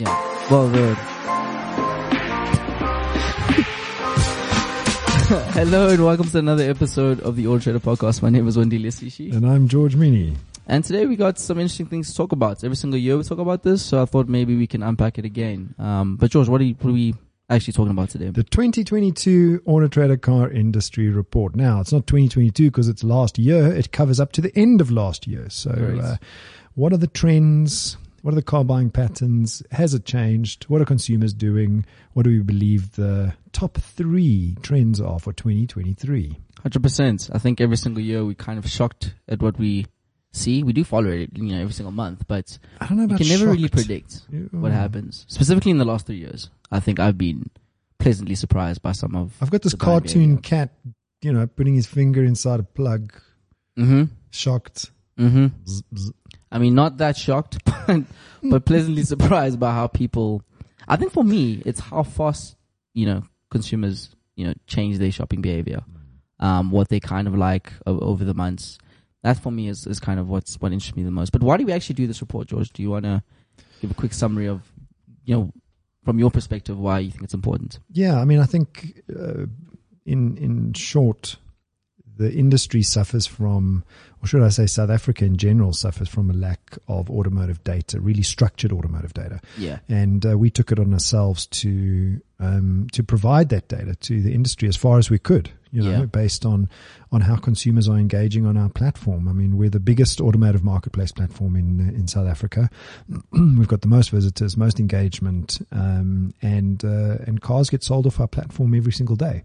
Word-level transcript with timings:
Yeah. 0.00 0.48
Well, 0.50 0.66
the. 0.70 0.94
Hello 5.52 5.90
and 5.90 6.02
welcome 6.02 6.26
to 6.26 6.38
another 6.38 6.70
episode 6.70 7.20
of 7.20 7.36
the 7.36 7.46
Auto 7.46 7.64
Trader 7.64 7.80
Podcast. 7.80 8.22
My 8.22 8.30
name 8.30 8.48
is 8.48 8.56
Wandile 8.56 8.86
Sishi. 8.86 9.30
And 9.30 9.46
I'm 9.46 9.68
George 9.68 9.96
Mienie. 9.96 10.36
And 10.66 10.82
today 10.82 11.04
we 11.04 11.16
got 11.16 11.38
some 11.38 11.58
interesting 11.58 11.84
things 11.84 12.08
to 12.08 12.16
talk 12.16 12.32
about. 12.32 12.64
Every 12.64 12.78
single 12.78 12.98
year 12.98 13.18
we 13.18 13.24
talk 13.24 13.40
about 13.40 13.62
this, 13.62 13.82
so 13.82 14.00
I 14.00 14.06
thought 14.06 14.26
maybe 14.26 14.56
we 14.56 14.66
can 14.66 14.82
unpack 14.82 15.18
it 15.18 15.26
again. 15.26 15.74
Um, 15.78 16.16
but 16.16 16.30
George, 16.30 16.48
what 16.48 16.62
are, 16.62 16.64
you, 16.64 16.76
what 16.80 16.88
are 16.88 16.94
we 16.94 17.14
actually 17.50 17.74
talking 17.74 17.90
about 17.90 18.08
today? 18.08 18.30
The 18.30 18.42
2022 18.42 19.64
Auto 19.66 19.86
Trader 19.86 20.16
Car 20.16 20.50
Industry 20.50 21.10
Report. 21.10 21.54
Now, 21.54 21.82
it's 21.82 21.92
not 21.92 22.06
2022 22.06 22.70
because 22.70 22.88
it's 22.88 23.04
last 23.04 23.38
year. 23.38 23.70
It 23.70 23.92
covers 23.92 24.18
up 24.18 24.32
to 24.32 24.40
the 24.40 24.56
end 24.56 24.80
of 24.80 24.90
last 24.90 25.26
year. 25.26 25.50
So, 25.50 25.72
uh, 26.02 26.16
what 26.74 26.94
are 26.94 26.96
the 26.96 27.06
trends? 27.06 27.98
What 28.22 28.32
are 28.32 28.36
the 28.36 28.42
car 28.42 28.64
buying 28.64 28.90
patterns? 28.90 29.62
Has 29.70 29.94
it 29.94 30.04
changed? 30.04 30.64
What 30.64 30.80
are 30.80 30.84
consumers 30.84 31.32
doing? 31.32 31.86
What 32.12 32.24
do 32.24 32.30
we 32.30 32.40
believe 32.42 32.92
the 32.92 33.34
top 33.52 33.78
three 33.78 34.56
trends 34.62 35.00
are 35.00 35.18
for 35.18 35.32
2023? 35.32 36.36
100%. 36.64 37.30
I 37.34 37.38
think 37.38 37.60
every 37.60 37.76
single 37.76 38.02
year 38.02 38.24
we 38.24 38.34
kind 38.34 38.58
of 38.58 38.68
shocked 38.68 39.14
at 39.28 39.40
what 39.40 39.58
we 39.58 39.86
see. 40.32 40.62
We 40.62 40.72
do 40.74 40.84
follow 40.84 41.08
it, 41.10 41.30
you 41.34 41.44
know, 41.54 41.60
every 41.60 41.72
single 41.72 41.92
month, 41.92 42.24
but 42.28 42.58
I 42.80 42.86
don't 42.86 42.98
know 42.98 43.04
you 43.04 43.16
can 43.16 43.28
never 43.28 43.46
really 43.46 43.62
shocked. 43.62 43.74
predict 43.74 44.20
what 44.52 44.72
happens. 44.72 45.24
Specifically 45.28 45.70
in 45.70 45.78
the 45.78 45.84
last 45.86 46.06
three 46.06 46.16
years, 46.18 46.50
I 46.70 46.80
think 46.80 47.00
I've 47.00 47.16
been 47.18 47.48
pleasantly 47.98 48.34
surprised 48.34 48.82
by 48.82 48.92
some 48.92 49.16
of. 49.16 49.34
I've 49.40 49.50
got 49.50 49.62
this 49.62 49.74
cartoon 49.74 50.38
cat, 50.38 50.70
you 51.22 51.32
know, 51.32 51.46
putting 51.46 51.74
his 51.74 51.86
finger 51.86 52.22
inside 52.22 52.60
a 52.60 52.64
plug, 52.64 53.12
Mm-hmm. 53.78 54.04
shocked. 54.30 54.90
Mm-hmm. 55.18 55.46
I 56.52 56.58
mean, 56.58 56.74
not 56.74 56.98
that 56.98 57.16
shocked, 57.16 57.58
but, 57.86 58.02
but 58.42 58.64
pleasantly 58.64 59.02
surprised 59.02 59.58
by 59.60 59.72
how 59.72 59.86
people. 59.86 60.42
I 60.88 60.96
think 60.96 61.12
for 61.12 61.22
me, 61.24 61.62
it's 61.64 61.80
how 61.80 62.02
fast 62.02 62.56
you 62.94 63.06
know 63.06 63.22
consumers 63.50 64.10
you 64.36 64.46
know 64.46 64.54
change 64.66 64.98
their 64.98 65.12
shopping 65.12 65.40
behavior, 65.40 65.82
um, 66.40 66.70
what 66.70 66.88
they 66.88 67.00
kind 67.00 67.28
of 67.28 67.34
like 67.34 67.72
o- 67.86 68.00
over 68.00 68.24
the 68.24 68.34
months. 68.34 68.78
That 69.22 69.38
for 69.38 69.52
me 69.52 69.68
is, 69.68 69.86
is 69.86 70.00
kind 70.00 70.18
of 70.18 70.28
what's 70.28 70.56
what 70.60 70.72
interests 70.72 70.96
me 70.96 71.02
the 71.02 71.10
most. 71.10 71.30
But 71.30 71.42
why 71.42 71.56
do 71.58 71.66
we 71.66 71.72
actually 71.72 71.96
do 71.96 72.06
this 72.06 72.20
report, 72.20 72.48
George? 72.48 72.70
Do 72.72 72.82
you 72.82 72.90
want 72.90 73.04
to 73.04 73.22
give 73.80 73.90
a 73.90 73.94
quick 73.94 74.12
summary 74.14 74.46
of 74.46 74.62
you 75.24 75.34
know 75.36 75.52
from 76.04 76.18
your 76.18 76.30
perspective 76.30 76.78
why 76.78 77.00
you 77.00 77.10
think 77.10 77.24
it's 77.24 77.34
important? 77.34 77.78
Yeah, 77.92 78.18
I 78.18 78.24
mean, 78.24 78.40
I 78.40 78.46
think 78.46 79.02
uh, 79.14 79.44
in 80.06 80.36
in 80.38 80.72
short, 80.72 81.36
the 82.20 82.32
industry 82.32 82.82
suffers 82.82 83.26
from, 83.26 83.82
or 84.22 84.26
should 84.28 84.42
I 84.42 84.50
say, 84.50 84.66
South 84.66 84.90
Africa 84.90 85.24
in 85.24 85.36
general 85.38 85.72
suffers 85.72 86.08
from 86.08 86.30
a 86.30 86.34
lack 86.34 86.76
of 86.86 87.10
automotive 87.10 87.64
data, 87.64 87.98
really 88.00 88.22
structured 88.22 88.72
automotive 88.72 89.14
data, 89.14 89.40
Yeah. 89.58 89.78
and 89.88 90.24
uh, 90.26 90.36
we 90.36 90.50
took 90.50 90.70
it 90.70 90.78
on 90.78 90.92
ourselves 90.92 91.46
to 91.46 92.20
um, 92.38 92.86
to 92.92 93.02
provide 93.02 93.50
that 93.50 93.68
data 93.68 93.94
to 93.94 94.22
the 94.22 94.32
industry 94.32 94.66
as 94.68 94.74
far 94.76 94.96
as 94.98 95.10
we 95.10 95.18
could. 95.18 95.50
You 95.72 95.82
know, 95.82 95.90
Yeah. 96.00 96.04
based 96.06 96.44
on 96.44 96.68
on 97.12 97.20
how 97.22 97.36
consumers 97.36 97.88
are 97.88 97.96
engaging 97.96 98.44
on 98.44 98.56
our 98.56 98.68
platform. 98.68 99.28
I 99.28 99.32
mean, 99.32 99.56
we're 99.56 99.70
the 99.70 99.78
biggest 99.80 100.20
automotive 100.20 100.64
marketplace 100.64 101.12
platform 101.12 101.54
in 101.56 101.80
in 101.94 102.06
South 102.08 102.26
Africa. 102.28 102.68
We've 103.32 103.68
got 103.68 103.80
the 103.82 103.88
most 103.88 104.10
visitors, 104.10 104.56
most 104.56 104.80
engagement, 104.80 105.58
um, 105.72 106.34
and 106.42 106.84
uh, 106.84 107.18
and 107.26 107.40
cars 107.40 107.70
get 107.70 107.82
sold 107.84 108.06
off 108.06 108.18
our 108.20 108.28
platform 108.28 108.74
every 108.74 108.92
single 108.92 109.16
day. 109.16 109.44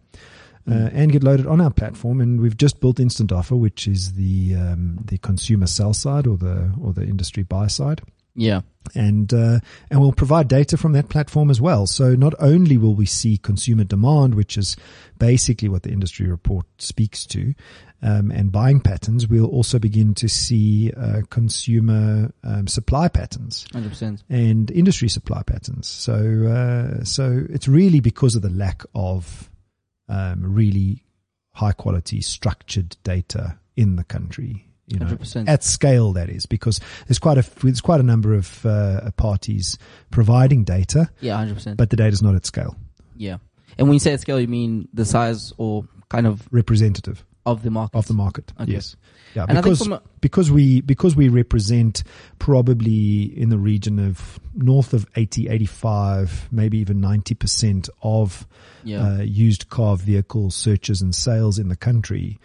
Uh, 0.68 0.90
and 0.94 1.12
get 1.12 1.24
loaded 1.24 1.46
on 1.46 1.62
our 1.62 1.70
platform, 1.70 2.20
and 2.20 2.42
we've 2.42 2.58
just 2.58 2.80
built 2.80 3.00
Instant 3.00 3.32
Offer, 3.32 3.56
which 3.56 3.88
is 3.88 4.14
the 4.14 4.56
um, 4.56 4.98
the 5.06 5.20
consumer 5.20 5.68
sell 5.68 5.94
side 5.94 6.26
or 6.26 6.38
the 6.38 6.74
or 6.82 6.92
the 6.92 7.04
industry 7.04 7.44
buy 7.44 7.68
side 7.68 8.02
Yeah. 8.34 8.62
and 8.96 9.32
uh, 9.32 9.60
and 9.92 10.00
we'll 10.02 10.12
provide 10.12 10.48
data 10.48 10.76
from 10.76 10.94
that 10.94 11.08
platform 11.08 11.52
as 11.52 11.62
well. 11.62 11.86
So 11.86 12.16
not 12.16 12.34
only 12.40 12.78
will 12.78 12.96
we 12.96 13.06
see 13.06 13.38
consumer 13.38 13.84
demand, 13.84 14.34
which 14.34 14.58
is 14.58 14.76
basically 15.20 15.70
what 15.70 15.84
the 15.84 15.92
industry 15.92 16.28
report 16.28 16.66
speaks 16.80 17.28
to, 17.28 17.54
um, 18.02 18.32
and 18.32 18.52
buying 18.52 18.80
patterns, 18.82 19.28
we'll 19.28 19.46
also 19.46 19.78
begin 19.78 20.16
to 20.16 20.28
see 20.28 20.92
uh, 20.98 21.22
consumer 21.30 22.32
um, 22.44 22.68
supply 22.68 23.08
patterns 23.08 23.68
Hundred 23.72 23.90
percent. 23.90 24.24
and 24.30 24.72
industry 24.72 25.10
supply 25.10 25.44
patterns. 25.44 25.88
So 25.88 26.14
uh, 26.48 27.04
so 27.04 27.46
it's 27.52 27.68
really 27.68 28.00
because 28.00 28.36
of 28.36 28.42
the 28.42 28.50
lack 28.50 28.82
of 28.96 29.50
um, 30.10 30.42
really 30.42 31.04
high 31.52 31.72
quality 31.72 32.22
structured 32.22 32.98
data 33.04 33.58
in 33.76 33.96
the 33.96 34.04
country. 34.04 34.68
You 34.88 35.00
know, 35.00 35.08
100%. 35.08 35.50
at 35.50 35.64
scale 35.64 36.14
that 36.14 36.30
is 36.30 36.46
because 36.46 36.80
there's 37.08 37.18
quite 37.18 37.40
a 37.40 37.46
there's 37.64 37.82
quite 37.82 38.00
a 38.00 38.04
number 38.04 38.36
of 38.36 38.64
uh, 38.68 39.10
parties 39.18 39.80
providing 40.12 40.64
data, 40.64 41.10
Yeah. 41.22 41.38
Hundred 41.38 41.56
percent. 41.56 41.78
but 41.78 41.90
the 41.90 41.96
data 41.96 42.12
is 42.14 42.22
not 42.22 42.36
at 42.36 42.46
scale 42.46 42.76
Yeah. 43.18 43.38
And 43.80 43.88
when 43.88 43.96
you 43.96 44.00
say 44.00 44.14
at 44.14 44.22
scale, 44.22 44.40
you 44.40 44.48
mean 44.48 44.88
the 44.94 45.04
size 45.04 45.52
or 45.58 45.86
kind 46.10 46.28
of 46.28 46.48
representative 46.52 47.26
of 47.46 47.62
the 47.64 47.70
market. 47.70 47.98
of 47.98 48.08
the 48.08 48.14
market. 48.14 48.52
Okay. 48.60 48.72
Yes, 48.74 48.96
yeah, 49.36 49.46
And 49.48 49.58
because 49.58 49.88
a- 49.88 50.02
because 50.22 50.50
we 50.52 50.82
because 50.82 51.16
we 51.16 51.30
represent 51.30 52.04
probably 52.40 53.24
in 53.38 53.50
the 53.50 53.58
region 53.58 54.00
of 54.00 54.40
north 54.56 54.94
of 54.94 55.06
80, 55.16 55.50
85, 55.50 56.48
maybe 56.52 56.78
even 56.78 57.02
ninety 57.02 57.36
percent 57.36 57.90
of 58.02 58.48
Yeah. 58.84 59.02
uh, 59.18 59.22
used 59.22 59.70
car 59.70 59.98
vehicle 59.98 60.52
searches 60.52 61.02
and 61.02 61.14
sales 61.14 61.60
in 61.60 61.68
the 61.70 61.76
country. 61.76 62.40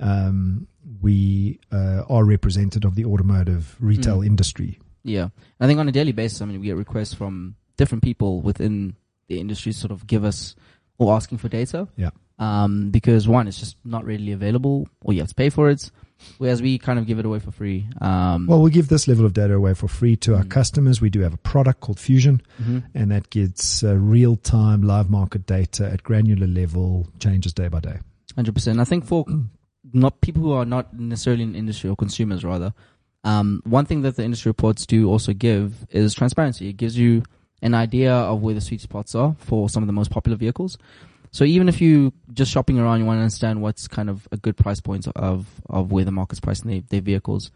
Um, 0.00 0.66
we 1.02 1.58
uh, 1.72 2.02
are 2.08 2.24
represented 2.24 2.84
of 2.84 2.94
the 2.94 3.04
automotive 3.04 3.76
retail 3.80 4.18
Mm. 4.20 4.26
industry. 4.26 4.78
Yeah. 5.02 5.28
I 5.60 5.66
think 5.66 5.80
on 5.80 5.88
a 5.88 5.92
daily 5.92 6.12
basis, 6.12 6.40
I 6.42 6.44
mean, 6.46 6.60
we 6.60 6.66
get 6.66 6.76
requests 6.76 7.14
from 7.14 7.56
different 7.76 8.02
people 8.04 8.40
within 8.40 8.94
the 9.28 9.40
industry 9.40 9.72
sort 9.72 9.90
of 9.90 10.06
give 10.06 10.24
us 10.24 10.54
or 10.98 11.12
asking 11.14 11.38
for 11.38 11.48
data. 11.48 11.88
Yeah. 11.96 12.10
Um, 12.38 12.90
because 12.90 13.26
one, 13.26 13.48
it's 13.48 13.58
just 13.58 13.76
not 13.84 14.04
readily 14.04 14.32
available 14.32 14.88
or 15.02 15.12
you 15.14 15.20
have 15.20 15.28
to 15.28 15.34
pay 15.34 15.48
for 15.50 15.70
it. 15.70 15.90
Whereas 16.38 16.62
we 16.62 16.78
kind 16.78 16.98
of 16.98 17.06
give 17.06 17.18
it 17.18 17.26
away 17.26 17.38
for 17.40 17.50
free. 17.50 17.86
Um, 18.00 18.46
Well, 18.46 18.62
we 18.62 18.70
give 18.70 18.88
this 18.88 19.06
level 19.06 19.26
of 19.26 19.34
data 19.34 19.54
away 19.54 19.74
for 19.74 19.86
free 19.86 20.16
to 20.16 20.34
our 20.34 20.44
Mm. 20.44 20.50
customers. 20.50 21.00
We 21.00 21.10
do 21.10 21.20
have 21.20 21.34
a 21.34 21.38
product 21.38 21.80
called 21.80 22.00
Fusion, 22.00 22.40
mhm. 22.58 22.84
and 22.94 23.10
that 23.10 23.28
gets 23.28 23.84
uh, 23.84 23.96
real 23.96 24.36
time 24.36 24.82
live 24.82 25.10
market 25.10 25.46
data 25.46 25.90
at 25.90 26.02
granular 26.02 26.46
level, 26.46 27.06
changes 27.20 27.52
day 27.52 27.68
by 27.68 27.80
day. 27.80 27.98
Hundred 28.34 28.54
percent. 28.54 28.80
I 28.80 28.84
think 28.84 29.04
for 29.04 29.26
not 29.92 30.20
people 30.22 30.42
who 30.42 30.52
are 30.52 30.64
not 30.64 30.98
necessarily 30.98 31.42
in 31.42 31.54
industry 31.54 31.90
or 31.90 31.96
consumers 31.96 32.44
rather, 32.44 32.72
um, 33.24 33.60
one 33.64 33.84
thing 33.84 34.00
that 34.02 34.16
the 34.16 34.24
industry 34.24 34.48
reports 34.50 34.86
do 34.86 35.10
also 35.10 35.34
give 35.34 35.86
is 35.90 36.14
transparency. 36.14 36.68
It 36.70 36.78
gives 36.78 36.96
you 36.96 37.24
an 37.60 37.74
idea 37.74 38.12
of 38.14 38.40
where 38.42 38.54
the 38.54 38.60
sweet 38.62 38.80
spots 38.80 39.14
are 39.14 39.36
for 39.38 39.68
some 39.68 39.82
of 39.82 39.86
the 39.86 39.92
most 39.92 40.10
popular 40.10 40.36
vehicles. 40.38 40.78
So 41.36 41.44
even 41.44 41.68
if 41.68 41.82
you 41.82 42.14
just 42.32 42.50
shopping 42.50 42.78
around, 42.78 43.00
you 43.00 43.04
want 43.04 43.18
to 43.18 43.20
understand 43.20 43.60
what's 43.60 43.86
kind 43.88 44.08
of 44.08 44.26
a 44.32 44.38
good 44.38 44.56
price 44.56 44.80
point 44.80 45.06
of 45.08 45.46
of 45.68 45.92
where 45.92 46.02
the 46.02 46.10
market's 46.10 46.40
pricing 46.40 46.70
their, 46.70 46.80
their 46.88 47.02
vehicles. 47.02 47.50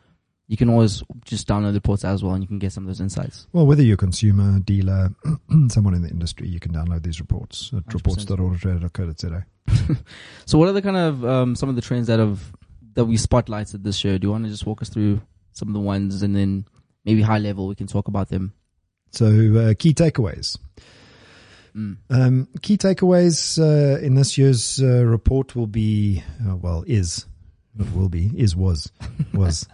You 0.48 0.58
can 0.58 0.68
always 0.68 1.02
just 1.24 1.48
download 1.48 1.68
the 1.68 1.78
reports 1.78 2.04
as 2.04 2.22
well, 2.22 2.34
and 2.34 2.44
you 2.44 2.46
can 2.46 2.58
get 2.58 2.72
some 2.72 2.84
of 2.84 2.88
those 2.88 3.00
insights. 3.00 3.46
Well, 3.54 3.66
whether 3.66 3.82
you're 3.82 3.94
a 3.94 3.96
consumer, 3.96 4.58
dealer, 4.58 5.14
someone 5.68 5.94
in 5.94 6.02
the 6.02 6.10
industry, 6.10 6.46
you 6.46 6.60
can 6.60 6.74
download 6.74 7.04
these 7.04 7.20
reports 7.20 7.70
at 7.74 7.86
100%. 7.86 7.94
reports.autotrader.co.za. 7.94 9.46
So 10.44 10.58
what 10.58 10.68
are 10.68 10.72
the 10.72 10.82
kind 10.82 10.98
of 10.98 11.24
um, 11.24 11.56
some 11.56 11.70
of 11.70 11.74
the 11.74 11.80
trends 11.80 12.08
that 12.08 12.18
have 12.18 12.52
that 12.92 13.06
we 13.06 13.16
spotlighted 13.16 13.82
this 13.82 14.04
year? 14.04 14.18
Do 14.18 14.26
you 14.26 14.32
want 14.32 14.44
to 14.44 14.50
just 14.50 14.66
walk 14.66 14.82
us 14.82 14.90
through 14.90 15.22
some 15.52 15.68
of 15.68 15.72
the 15.72 15.80
ones, 15.80 16.22
and 16.22 16.36
then 16.36 16.66
maybe 17.06 17.22
high 17.22 17.38
level 17.38 17.66
we 17.66 17.76
can 17.76 17.86
talk 17.86 18.08
about 18.08 18.28
them? 18.28 18.52
So, 19.12 19.26
uh, 19.26 19.74
key 19.78 19.94
takeaways. 19.94 20.58
Mm. 21.74 21.96
Um, 22.10 22.48
key 22.62 22.76
takeaways 22.76 23.58
uh, 23.58 23.98
in 24.00 24.14
this 24.14 24.36
year's 24.38 24.82
uh, 24.82 25.04
report 25.04 25.54
will 25.56 25.66
be, 25.66 26.22
uh, 26.48 26.56
well, 26.56 26.84
is, 26.86 27.26
not 27.74 27.90
will 27.92 28.08
be, 28.08 28.30
is, 28.36 28.56
was, 28.56 28.90
was, 29.34 29.66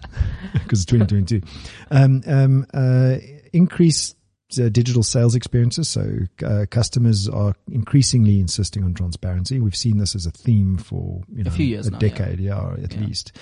because 0.52 0.82
it's 0.82 0.86
2022. 0.86 1.42
Um, 1.90 2.22
um, 2.26 2.66
uh, 2.74 3.16
increased 3.52 4.16
uh, 4.60 4.68
digital 4.68 5.02
sales 5.02 5.34
experiences. 5.34 5.88
So 5.88 6.18
uh, 6.44 6.66
customers 6.70 7.28
are 7.28 7.54
increasingly 7.68 8.38
insisting 8.38 8.84
on 8.84 8.94
transparency. 8.94 9.58
We've 9.58 9.74
seen 9.74 9.98
this 9.98 10.14
as 10.14 10.24
a 10.24 10.30
theme 10.30 10.76
for 10.76 11.22
you 11.34 11.42
know, 11.42 11.48
a 11.48 11.52
few 11.52 11.66
years 11.66 11.88
a 11.88 11.90
now, 11.90 11.98
yeah. 12.00 12.08
decade, 12.08 12.38
yeah, 12.38 12.72
at 12.82 12.92
Yeah. 12.94 13.00
least. 13.00 13.32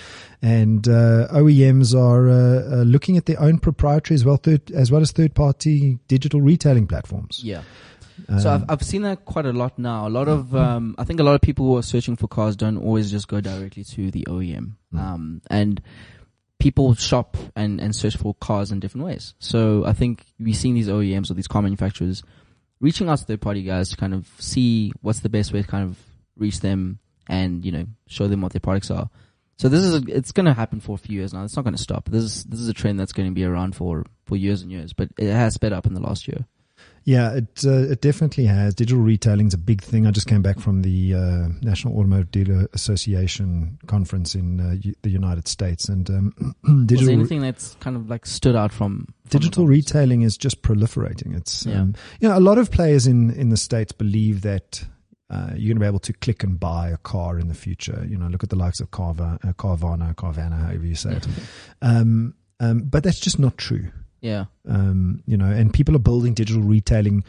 And 0.41 0.89
uh, 0.89 1.29
OEMs 1.31 1.95
are 1.95 2.29
uh, 2.31 2.81
uh, 2.81 2.83
looking 2.85 3.19
at 3.19 3.27
their 3.27 3.39
own 3.41 3.59
proprietary 3.59 4.15
as 4.15 4.25
well, 4.25 4.37
third, 4.37 4.71
as 4.71 4.91
well 4.91 5.03
as 5.03 5.13
third-party 5.13 5.99
digital 6.09 6.41
retailing 6.41 6.87
platforms. 6.87 7.41
Yeah. 7.45 7.63
So 8.39 8.51
Um, 8.51 8.63
I've 8.63 8.71
I've 8.71 8.83
seen 8.83 9.03
that 9.03 9.25
quite 9.25 9.47
a 9.47 9.53
lot 9.53 9.79
now. 9.79 10.07
A 10.07 10.11
lot 10.11 10.29
of 10.29 10.55
um, 10.55 10.95
I 10.99 11.05
think 11.05 11.21
a 11.21 11.25
lot 11.25 11.35
of 11.35 11.41
people 11.41 11.67
who 11.67 11.77
are 11.77 11.83
searching 11.83 12.17
for 12.17 12.29
cars 12.29 12.57
don't 12.57 12.79
always 12.79 13.11
just 13.11 13.29
go 13.29 13.41
directly 13.41 13.85
to 13.85 14.11
the 14.11 14.25
OEM. 14.29 14.73
Mm. 14.93 14.99
Um, 14.99 15.43
and 15.51 15.83
people 16.65 16.95
shop 16.95 17.37
and, 17.55 17.81
and 17.81 17.95
search 17.95 18.17
for 18.17 18.35
cars 18.35 18.73
in 18.73 18.81
different 18.81 19.07
ways. 19.07 19.35
So 19.39 19.85
I 19.85 19.93
think 19.93 20.25
we've 20.39 20.57
seen 20.57 20.75
these 20.75 20.89
OEMs 20.89 21.31
or 21.31 21.35
these 21.35 21.47
car 21.47 21.61
manufacturers 21.61 22.23
reaching 22.81 23.09
out 23.09 23.19
to 23.19 23.25
third 23.25 23.43
party 23.43 23.63
guys 23.63 23.91
to 23.91 23.97
kind 23.97 24.15
of 24.15 24.27
see 24.39 24.93
what's 25.03 25.21
the 25.21 25.29
best 25.29 25.53
way 25.53 25.61
to 25.61 25.69
kind 25.69 25.85
of 25.85 25.99
reach 26.37 26.61
them 26.61 27.01
and, 27.29 27.65
you 27.67 27.73
know, 27.73 27.87
show 28.07 28.29
them 28.29 28.41
what 28.41 28.53
their 28.53 28.61
products 28.61 28.91
are. 28.91 29.11
So 29.59 29.69
this 29.69 29.83
is, 29.83 29.95
a, 29.95 30.03
it's 30.09 30.33
going 30.33 30.47
to 30.47 30.55
happen 30.55 30.81
for 30.81 30.95
a 30.95 30.99
few 30.99 31.19
years 31.19 31.35
now. 31.35 31.45
It's 31.45 31.55
not 31.55 31.65
going 31.65 31.77
to 31.77 31.83
stop. 31.83 32.09
This 32.09 32.25
is, 32.25 32.45
this 32.45 32.61
is 32.61 32.69
a 32.69 32.75
trend 32.75 32.99
that's 32.99 33.13
going 33.13 33.29
to 33.29 33.35
be 33.35 33.45
around 33.45 33.77
for, 33.77 34.05
for 34.25 34.37
years 34.37 34.63
and 34.63 34.71
years, 34.73 34.93
but 34.93 35.11
it 35.19 35.31
has 35.31 35.55
sped 35.55 35.73
up 35.73 35.87
in 35.87 35.95
the 35.95 36.01
last 36.01 36.27
year. 36.27 36.47
Yeah, 37.07 37.35
it 37.35 37.63
uh, 37.67 37.91
it 37.93 38.01
definitely 38.01 38.47
has. 38.47 38.75
Digital 38.75 39.03
retailing 39.03 39.47
is 39.49 39.55
a 39.55 39.59
big 39.59 39.83
thing. 39.83 40.07
I 40.07 40.11
just 40.11 40.27
came 40.27 40.41
back 40.41 40.59
from 40.59 40.81
the 40.81 41.15
uh, 41.15 41.49
National 41.61 41.99
Automotive 41.99 42.31
Dealer 42.31 42.67
Association 42.73 43.79
conference 43.87 44.35
in 44.35 44.59
uh, 44.61 44.77
U- 44.81 44.95
the 45.03 45.11
United 45.11 45.47
States, 45.47 45.89
and 45.89 46.09
um, 46.09 46.55
Was 46.65 46.87
digital 46.87 47.07
there 47.09 47.15
anything 47.15 47.41
that's 47.43 47.77
kind 47.81 47.95
of 47.97 48.09
like 48.09 48.25
stood 48.25 48.57
out 48.57 48.73
from, 48.73 49.07
from 49.27 49.41
digital 49.41 49.67
retailing 49.67 50.23
is 50.23 50.39
just 50.39 50.63
proliferating. 50.63 51.37
It's 51.37 51.67
Yeah. 51.67 51.83
um, 51.83 51.95
you 52.21 52.29
know 52.29 52.39
a 52.39 52.41
lot 52.41 52.57
of 52.57 52.71
players 52.71 53.07
in 53.07 53.31
in 53.33 53.51
the 53.51 53.57
states 53.59 53.93
believe 53.93 54.41
that. 54.43 54.85
Uh, 55.31 55.49
you're 55.57 55.69
going 55.75 55.77
to 55.77 55.81
be 55.81 55.87
able 55.87 55.99
to 55.99 56.13
click 56.13 56.45
and 56.45 56.61
buy 56.61 56.91
a 56.91 56.99
car 56.99 57.39
in 57.41 57.49
the 57.49 57.55
future. 57.55 58.05
You 58.07 58.19
know, 58.19 58.29
look 58.29 58.45
at 58.45 58.51
the 58.51 58.57
likes 58.57 58.79
of 58.79 58.91
Carva, 58.91 59.39
uh, 59.43 59.53
Carvana, 59.55 60.15
Carvana, 60.15 60.61
however 60.67 60.85
you 60.85 60.95
say 60.95 61.13
it. 61.15 61.27
Um, 61.81 62.35
um, 62.61 62.83
but 62.83 63.03
that's 63.03 63.19
just 63.21 63.39
not 63.39 63.57
true. 63.57 63.91
Yeah. 64.25 64.47
um, 64.67 65.23
you 65.27 65.37
know, 65.37 65.51
and 65.51 65.73
people 65.73 65.95
are 65.95 65.99
building 66.01 66.33
digital 66.33 66.63
retailing 66.63 67.25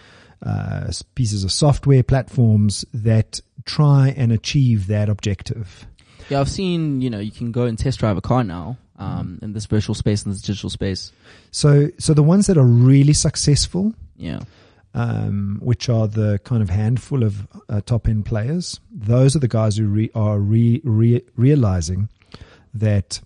uh, 0.45 0.91
pieces 1.15 1.43
of 1.43 1.51
software 1.51 2.03
platforms 2.03 2.85
that 2.93 3.41
try 3.65 4.13
and 4.15 4.31
achieve 4.31 4.87
that 4.87 5.09
objective. 5.09 5.85
Yeah, 6.29 6.39
I've 6.39 6.49
seen, 6.49 7.01
you 7.01 7.09
know, 7.09 7.19
you 7.19 7.31
can 7.31 7.51
go 7.51 7.65
and 7.65 7.77
test 7.77 7.99
drive 7.99 8.17
a 8.17 8.21
car 8.21 8.43
now, 8.45 8.77
um, 8.97 9.39
in 9.41 9.51
this 9.53 9.65
virtual 9.65 9.93
space, 9.93 10.23
in 10.25 10.31
this 10.31 10.41
digital 10.41 10.69
space. 10.69 11.11
So, 11.51 11.89
so 11.97 12.13
the 12.13 12.23
ones 12.23 12.47
that 12.47 12.57
are 12.57 12.65
really 12.65 13.13
successful, 13.13 13.93
Yeah. 14.15 14.39
um, 14.93 15.59
which 15.61 15.89
are 15.89 16.07
the 16.07 16.39
kind 16.45 16.61
of 16.63 16.69
handful 16.69 17.23
of 17.23 17.45
uh, 17.67 17.81
top 17.85 18.07
end 18.07 18.25
players, 18.25 18.79
those 18.89 19.35
are 19.35 19.39
the 19.39 19.47
guys 19.49 19.75
who 19.77 19.87
re- 19.87 20.11
are 20.15 20.39
re- 20.39 20.81
re- 20.85 21.23
realizing 21.35 22.07
that 22.73 23.19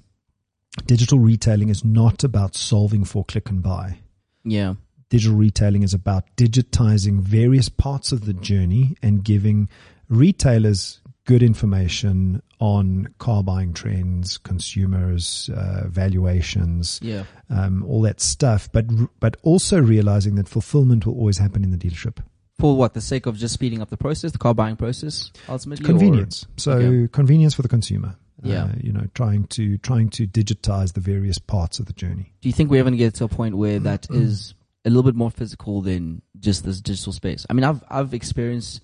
digital 0.85 1.19
retailing 1.19 1.69
is 1.69 1.83
not 1.83 2.23
about 2.23 2.55
solving 2.55 3.03
for 3.03 3.23
click 3.25 3.49
and 3.49 3.61
buy. 3.63 3.99
Yeah. 4.43 4.75
digital 5.09 5.35
retailing 5.37 5.81
is 5.81 5.93
about 5.95 6.23
digitizing 6.37 7.19
various 7.19 7.67
parts 7.67 8.11
of 8.11 8.25
the 8.25 8.33
journey 8.33 8.95
and 9.01 9.23
giving 9.23 9.67
retailers 10.07 11.01
good 11.25 11.41
information 11.41 12.41
on 12.59 13.07
car 13.17 13.41
buying 13.43 13.73
trends, 13.73 14.37
consumers, 14.37 15.49
uh, 15.55 15.87
valuations, 15.87 16.99
Yeah. 17.01 17.23
um, 17.49 17.83
all 17.85 18.01
that 18.03 18.19
stuff. 18.21 18.69
But 18.71 18.85
but 19.19 19.35
also 19.41 19.79
realizing 19.81 20.35
that 20.35 20.47
fulfillment 20.47 21.05
will 21.07 21.15
always 21.15 21.39
happen 21.39 21.63
in 21.63 21.71
the 21.71 21.77
dealership. 21.77 22.17
For 22.59 22.75
what? 22.77 22.93
The 22.93 23.01
sake 23.01 23.25
of 23.25 23.35
just 23.37 23.53
speeding 23.55 23.81
up 23.81 23.89
the 23.89 23.97
process, 23.97 24.31
the 24.31 24.37
car 24.37 24.53
buying 24.53 24.75
process, 24.75 25.31
ultimately? 25.47 25.85
or- 25.85 25.87
Convenience. 25.87 26.45
So 26.57 26.71
Okay. 26.73 27.07
convenience 27.11 27.53
for 27.55 27.61
the 27.63 27.69
consumer. 27.69 28.15
Yeah. 28.43 28.63
Uh, 28.65 28.71
you 28.81 28.91
know, 28.93 29.07
trying 29.13 29.45
to 29.47 29.77
trying 29.79 30.09
to 30.11 30.25
digitize 30.27 30.93
the 30.93 31.01
various 31.01 31.37
parts 31.39 31.79
of 31.79 31.85
the 31.87 31.93
journey. 31.93 32.33
Do 32.41 32.49
you 32.49 32.53
think 32.53 32.69
we're 32.71 32.79
ever 32.79 32.89
going 32.89 32.97
to 32.97 33.03
get 33.03 33.13
to 33.15 33.25
a 33.25 33.27
point 33.27 33.55
where 33.57 33.79
that 33.79 34.03
Mm. 34.09 34.21
is 34.21 34.53
a 34.85 34.89
little 34.89 35.03
bit 35.03 35.15
more 35.15 35.29
physical 35.31 35.81
than 35.81 36.21
just 36.39 36.63
this 36.63 36.79
digital 36.81 37.11
space? 37.13 37.45
I 37.49 37.53
mean, 37.53 37.63
I've 37.65 37.83
I've 37.89 38.13
experienced 38.13 38.81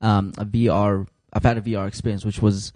um, 0.00 0.32
a 0.38 0.44
VR. 0.44 1.06
I've 1.32 1.42
had 1.44 1.58
a 1.58 1.60
VR 1.62 1.86
experience, 1.86 2.24
which 2.24 2.40
was 2.42 2.72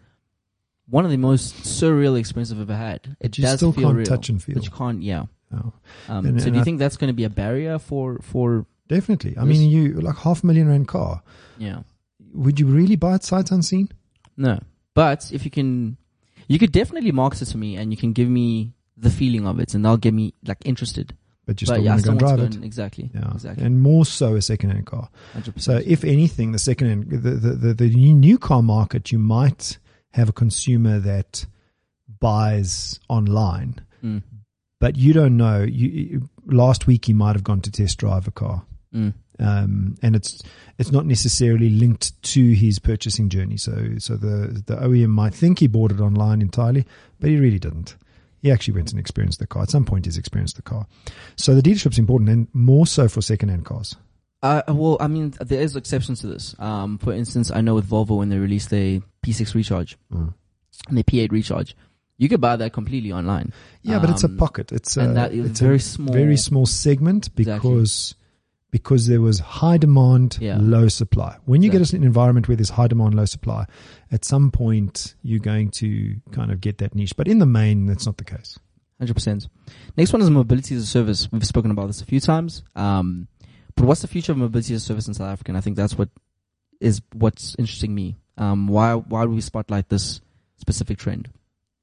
one 0.88 1.04
of 1.04 1.10
the 1.10 1.16
most 1.16 1.54
surreal 1.64 2.18
experiences 2.18 2.52
I've 2.54 2.60
ever 2.60 2.76
had. 2.76 3.16
It 3.20 3.38
you 3.38 3.42
does 3.44 3.58
still 3.58 3.72
feel 3.72 3.84
can't 3.88 3.96
real, 3.96 4.06
touch 4.06 4.28
and 4.28 4.42
feel. 4.42 4.54
but 4.56 4.64
you 4.64 4.70
can't. 4.70 5.02
Yeah. 5.02 5.24
Oh, 5.54 5.72
Um, 6.08 6.26
And- 6.26 6.40
so 6.40 6.46
and 6.46 6.52
do 6.54 6.58
you 6.58 6.60
I- 6.60 6.64
think 6.64 6.78
that's 6.78 6.96
going 6.96 7.08
to 7.08 7.14
be 7.14 7.24
a 7.24 7.30
barrier 7.30 7.78
for 7.78 8.18
for 8.22 8.66
definitely. 8.88 9.36
I 9.36 9.44
Yes. 9.44 9.48
mean, 9.58 9.70
you 9.70 10.00
like 10.00 10.16
half 10.18 10.42
a 10.42 10.46
million 10.46 10.68
rand 10.68 10.88
car. 10.88 11.22
yeah? 11.58 11.82
Would 12.34 12.58
you 12.60 12.66
really 12.66 12.96
buy 12.96 13.16
it 13.16 13.24
sight 13.24 13.50
unseen? 13.50 13.88
No, 14.36 14.60
but 14.94 15.30
if 15.32 15.44
you 15.44 15.50
can, 15.50 15.96
you 16.52 16.58
could 16.58 16.72
definitely 16.72 17.12
market 17.12 17.42
it 17.42 17.46
to 17.46 17.56
me, 17.58 17.76
and 17.76 17.90
you 17.92 17.96
can 17.96 18.12
give 18.12 18.28
me 18.28 18.72
the 18.96 19.10
feeling 19.10 19.46
of 19.46 19.58
it, 19.58 19.74
and 19.74 19.84
that'll 19.84 19.96
get 19.96 20.14
me 20.14 20.34
like 20.46 20.58
interested. 20.64 21.14
But 21.46 21.56
but 21.56 21.66
still 21.66 21.78
yeah, 21.78 21.90
going 21.90 21.98
to 21.98 22.04
go 22.04 22.10
and 22.10 22.18
drive 22.20 22.38
it. 22.40 22.54
and, 22.54 22.64
exactly, 22.64 23.10
Yeah, 23.14 23.32
exactly, 23.32 23.64
and 23.64 23.80
more 23.80 24.04
so 24.04 24.36
a 24.36 24.42
second-hand 24.42 24.86
car. 24.86 25.08
100%. 25.34 25.60
So, 25.60 25.80
if 25.84 26.04
anything, 26.04 26.52
the 26.52 26.58
second-hand, 26.58 27.10
the, 27.10 27.30
the, 27.30 27.50
the, 27.54 27.74
the 27.74 27.90
new 28.14 28.38
car 28.38 28.62
market, 28.62 29.10
you 29.10 29.18
might 29.18 29.78
have 30.12 30.28
a 30.28 30.32
consumer 30.32 31.00
that 31.00 31.46
buys 32.20 33.00
online, 33.08 33.80
Mm, 34.04 34.22
but 34.80 34.96
you 34.96 35.12
don't 35.12 35.36
know. 35.36 35.62
You, 35.62 35.88
you 35.88 36.28
last 36.46 36.86
week 36.88 37.04
he 37.06 37.12
might 37.12 37.36
have 37.36 37.44
gone 37.44 37.60
to 37.62 37.70
test 37.70 37.98
drive 37.98 38.26
a 38.26 38.32
car, 38.32 38.64
mm, 38.94 39.12
um, 39.38 39.96
and 40.02 40.14
it's 40.16 40.42
it's 40.78 40.92
not 40.92 41.06
necessarily 41.06 41.70
linked 41.70 42.20
to 42.22 42.52
his 42.52 42.78
purchasing 42.78 43.28
journey. 43.28 43.56
So, 43.56 43.94
so 43.98 44.16
the 44.16 44.62
the 44.66 44.76
OEM 44.76 45.08
might 45.10 45.34
think 45.34 45.58
he 45.60 45.66
bought 45.66 45.92
it 45.92 46.00
online 46.00 46.40
entirely, 46.42 46.84
but 47.20 47.30
he 47.30 47.36
really 47.38 47.58
didn't. 47.58 47.96
He 48.40 48.50
actually 48.50 48.74
went 48.74 48.90
and 48.90 48.98
experienced 48.98 49.38
the 49.38 49.46
car. 49.46 49.62
At 49.62 49.70
some 49.70 49.84
point, 49.84 50.04
he's 50.06 50.18
experienced 50.18 50.56
the 50.56 50.62
car. 50.62 50.86
So 51.36 51.54
the 51.54 51.62
dealership's 51.62 51.98
important, 51.98 52.28
and 52.30 52.48
more 52.52 52.86
so 52.86 53.06
for 53.08 53.22
second-hand 53.22 53.64
cars. 53.64 53.94
Uh, 54.42 54.62
well, 54.66 54.96
I 54.98 55.06
mean, 55.06 55.32
there 55.40 55.60
is 55.60 55.76
exceptions 55.76 56.20
to 56.22 56.26
this. 56.26 56.56
Um, 56.58 56.98
for 56.98 57.12
instance, 57.12 57.52
I 57.52 57.60
know 57.60 57.76
with 57.76 57.86
Volvo 57.88 58.18
when 58.18 58.28
they 58.30 58.38
released 58.38 58.70
their 58.70 59.00
P6 59.24 59.54
recharge 59.54 59.96
and 60.10 60.34
their 60.90 61.04
P8 61.04 61.30
recharge, 61.30 61.76
you 62.18 62.28
could 62.28 62.40
buy 62.40 62.56
that 62.56 62.72
completely 62.72 63.12
online. 63.12 63.52
Yeah, 63.82 64.00
but 64.00 64.10
it's 64.10 64.24
a 64.24 64.26
Um, 64.28 64.36
pocket. 64.36 64.72
It's 64.72 64.96
a 64.96 65.02
and 65.02 65.16
that 65.16 65.32
is 65.32 65.50
it's 65.50 65.60
very 65.60 65.76
a 65.76 65.80
small. 65.80 66.12
very 66.12 66.36
small 66.36 66.66
segment 66.66 67.30
Exactly. 67.36 67.70
Because 68.72 69.06
there 69.06 69.20
was 69.20 69.38
high 69.38 69.76
demand, 69.76 70.38
Yeah. 70.40 70.58
low 70.60 70.88
supply. 70.88 71.36
When 71.44 71.62
you 71.62 71.68
Exactly. 71.70 71.98
get 71.98 72.00
an 72.00 72.06
environment 72.06 72.48
where 72.48 72.56
there's 72.56 72.70
high 72.70 72.88
demand, 72.88 73.14
low 73.14 73.26
supply, 73.26 73.66
at 74.10 74.24
some 74.24 74.50
point 74.50 75.14
you're 75.22 75.38
going 75.38 75.70
to 75.72 76.16
kind 76.32 76.50
of 76.50 76.60
get 76.60 76.78
that 76.78 76.94
niche. 76.96 77.14
But 77.16 77.28
in 77.28 77.38
the 77.38 77.46
main, 77.46 77.86
that's 77.86 78.06
not 78.06 78.16
the 78.16 78.24
case. 78.24 78.58
Hundred 78.98 79.14
percent. 79.14 79.46
Next 79.96 80.12
one 80.12 80.22
is 80.22 80.30
mobility 80.30 80.74
as 80.74 80.82
a 80.82 80.86
service. 80.86 81.30
We've 81.30 81.46
spoken 81.46 81.70
about 81.70 81.86
this 81.88 82.00
a 82.02 82.06
few 82.06 82.18
times. 82.20 82.62
Um, 82.74 83.28
but 83.76 83.84
what's 83.86 84.00
the 84.02 84.08
future 84.08 84.32
of 84.32 84.38
mobility 84.38 84.74
as 84.74 84.82
a 84.82 84.86
service 84.86 85.06
in 85.08 85.14
South 85.14 85.28
Africa? 85.32 85.50
And 85.52 85.58
I 85.58 85.60
think 85.60 85.76
that's 85.76 85.96
what 85.96 86.08
is 86.80 87.00
what's 87.14 87.54
interesting 87.58 87.94
me. 87.94 88.16
Um, 88.38 88.68
why 88.68 88.94
why 88.94 89.24
do 89.24 89.30
we 89.30 89.40
spotlight 89.40 89.88
this 89.88 90.20
specific 90.56 90.98
trend? 90.98 91.30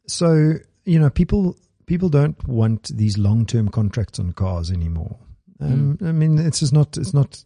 So 0.07 0.55
you 0.85 0.97
know, 0.99 1.09
people 1.09 1.55
people 1.85 2.09
don't 2.09 2.47
want 2.47 2.89
these 2.95 3.17
long 3.17 3.45
term 3.45 3.69
contracts 3.69 4.17
on 4.19 4.31
cars 4.33 4.71
anymore. 4.71 5.17
Um, 5.59 5.97
Mm. 5.97 6.07
I 6.07 6.11
mean, 6.13 6.37
it's 6.39 6.59
just 6.61 6.73
not 6.73 6.97
it's 6.97 7.13
not 7.13 7.43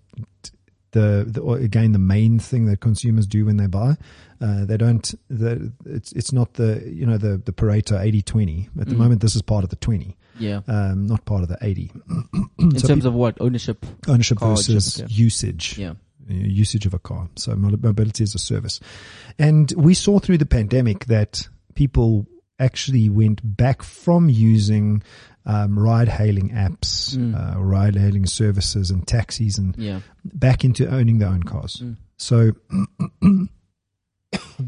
the, 0.91 1.25
the 1.27 1.43
again 1.53 1.91
the 1.91 1.99
main 1.99 2.37
thing 2.39 2.65
that 2.67 2.79
consumers 2.79 3.25
do 3.25 3.45
when 3.45 3.57
they 3.57 3.65
buy. 3.67 3.97
Uh, 4.39 4.65
they 4.65 4.77
don't. 4.77 5.13
The, 5.29 5.71
it's 5.85 6.11
it's 6.11 6.31
not 6.31 6.53
the 6.53 6.83
you 6.85 7.05
know 7.05 7.17
the 7.17 7.37
the 7.43 7.51
Pareto 7.51 7.97
80-20. 7.99 8.69
At 8.79 8.87
the 8.89 8.95
Mm. 8.95 8.97
moment, 8.99 9.21
this 9.21 9.35
is 9.35 9.41
part 9.41 9.63
of 9.63 9.69
the 9.71 9.75
twenty, 9.77 10.17
Yeah, 10.37 10.61
um, 10.67 11.07
not 11.07 11.25
part 11.25 11.41
of 11.43 11.49
the 11.49 11.57
eighty. 11.61 11.91
in 12.59 12.77
So 12.77 12.87
terms 12.87 13.05
of 13.05 13.13
what 13.15 13.39
ownership. 13.41 13.85
ownership 14.07 14.39
versus 14.39 14.99
ownership, 14.99 15.17
usage 15.17 15.77
Yeah, 15.79 15.91
uh, 15.91 16.33
usage 16.33 16.85
of 16.85 16.93
a 16.93 16.99
car. 16.99 17.29
So 17.37 17.55
mobility 17.55 18.23
as 18.23 18.35
a 18.35 18.39
service. 18.39 18.79
And 19.39 19.73
we 19.75 19.93
saw 19.95 20.19
through 20.19 20.37
the 20.37 20.45
pandemic 20.45 21.05
that 21.05 21.47
people 21.73 22.27
actually 22.59 23.09
went 23.09 23.41
back 23.57 23.81
from 23.81 24.29
using 24.29 25.01
um, 25.45 25.77
ride 25.77 26.07
hailing 26.07 26.49
apps, 26.51 27.15
Mm. 27.17 27.35
uh, 27.35 27.59
ride 27.61 27.95
hailing 27.95 28.25
services 28.25 28.89
and 28.91 29.05
taxis 29.07 29.57
and 29.57 29.75
yeah. 29.77 29.99
back 30.23 30.63
into 30.63 30.87
owning 30.87 31.19
their 31.19 31.29
own 31.29 31.43
cars. 31.43 31.81
Mm. 31.83 31.97
So, 32.17 32.51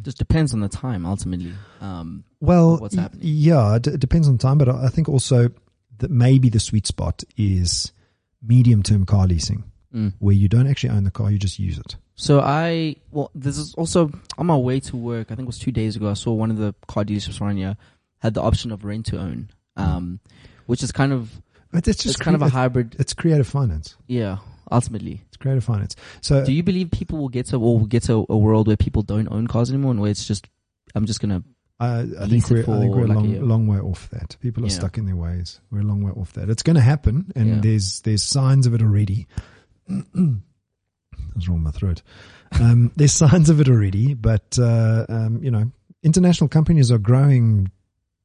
Just 0.01 0.17
depends 0.17 0.53
on 0.53 0.59
the 0.59 0.69
time 0.69 1.05
ultimately. 1.05 1.53
Um, 1.81 2.23
well, 2.39 2.77
What's 2.77 2.95
happening. 2.95 3.23
yeah, 3.25 3.75
it, 3.75 3.99
depends 3.99 4.27
on 4.27 4.37
time, 4.37 4.57
but 4.57 4.69
I 4.69 4.89
think 4.89 5.09
also 5.09 5.49
that 5.97 6.11
maybe 6.11 6.49
the 6.49 6.59
sweet 6.59 6.85
spot 6.85 7.23
is 7.37 7.91
medium 8.43 8.83
term 8.83 9.05
car 9.05 9.25
leasing 9.25 9.63
mm. 9.93 10.13
where 10.19 10.35
you 10.35 10.47
don't 10.47 10.67
actually 10.67 10.91
own 10.91 11.03
the 11.03 11.11
car, 11.11 11.31
you 11.31 11.39
just 11.39 11.57
use 11.57 11.79
it. 11.79 11.95
So 12.15 12.39
I 12.41 12.97
well, 13.11 13.31
this 13.33 13.57
is 13.57 13.73
also 13.75 14.11
on 14.37 14.45
my 14.45 14.55
way 14.55 14.79
to 14.81 14.97
work. 14.97 15.27
I 15.31 15.35
think 15.35 15.45
it 15.45 15.47
was 15.47 15.59
two 15.59 15.71
days 15.71 15.95
ago. 15.95 16.09
I 16.09 16.13
saw 16.13 16.33
one 16.33 16.51
of 16.51 16.57
the 16.57 16.75
car 16.87 17.03
dealerships 17.03 17.41
around 17.41 17.57
here 17.57 17.75
had 18.19 18.33
the 18.33 18.41
option 18.41 18.71
of 18.71 18.85
rent 18.85 19.07
to 19.07 19.19
own, 19.19 19.49
um, 19.75 20.19
which 20.65 20.83
is 20.83 20.91
kind 20.91 21.11
of 21.13 21.31
But 21.71 21.87
it's 21.87 22.03
just 22.03 22.15
it's 22.15 22.23
kind 22.23 22.35
of 22.35 22.41
a 22.41 22.49
hybrid. 22.49 22.95
it's 22.99 23.13
creative 23.13 23.47
finance. 23.47 23.95
Yeah, 24.07 24.37
ultimately. 24.71 25.23
It's 25.27 25.37
creative 25.37 25.63
finance. 25.63 25.95
So 26.21 26.43
Do 26.45 26.51
you 26.51 26.63
believe 26.63 26.91
people 26.91 27.19
will 27.19 27.29
get 27.29 27.47
to 27.47 27.55
or 27.57 27.79
will 27.79 27.85
get 27.87 28.03
to 28.03 28.25
a 28.29 28.37
world 28.37 28.67
where 28.67 28.77
people 28.77 29.01
don't 29.01 29.27
own 29.31 29.47
cars 29.47 29.69
anymore, 29.69 29.91
and 29.91 29.99
where 30.01 30.11
it's 30.11 30.25
just 30.25 30.47
I'm 30.95 31.05
just 31.05 31.19
gonna 31.19 31.43
I, 31.77 31.99
I 32.19 32.27
think 32.29 32.49
we're, 32.49 32.61
I 32.61 32.79
think 32.79 32.95
we're 32.95 33.03
a 33.03 33.07
like 33.07 33.15
long, 33.17 33.29
year. 33.29 33.41
long 33.41 33.67
way 33.67 33.79
off 33.79 34.09
that. 34.11 34.37
People 34.39 34.63
are 34.63 34.67
Yeah. 34.67 34.73
stuck 34.73 34.97
in 34.97 35.05
their 35.05 35.15
ways. 35.17 35.59
We're 35.69 35.81
a 35.81 35.83
long 35.83 36.01
way 36.03 36.11
off 36.13 36.31
that. 36.33 36.49
It's 36.49 36.63
going 36.63 36.77
to 36.77 36.81
happen, 36.81 37.33
and 37.35 37.47
Yeah. 37.49 37.59
there's 37.59 37.99
there's 38.01 38.23
signs 38.23 38.65
of 38.65 38.73
it 38.73 38.81
already. 38.81 39.27
What's 39.87 41.49
wrong 41.49 41.63
with 41.63 41.63
my 41.63 41.71
throat? 41.71 42.01
Um, 42.59 42.91
there's 42.95 43.11
signs 43.11 43.49
of 43.49 43.59
it 43.59 43.67
already, 43.67 44.13
but 44.13 44.57
uh, 44.59 45.05
um, 45.09 45.43
you 45.43 45.51
know, 45.51 45.69
international 46.03 46.47
companies 46.47 46.91
are 46.91 46.97
growing 46.97 47.71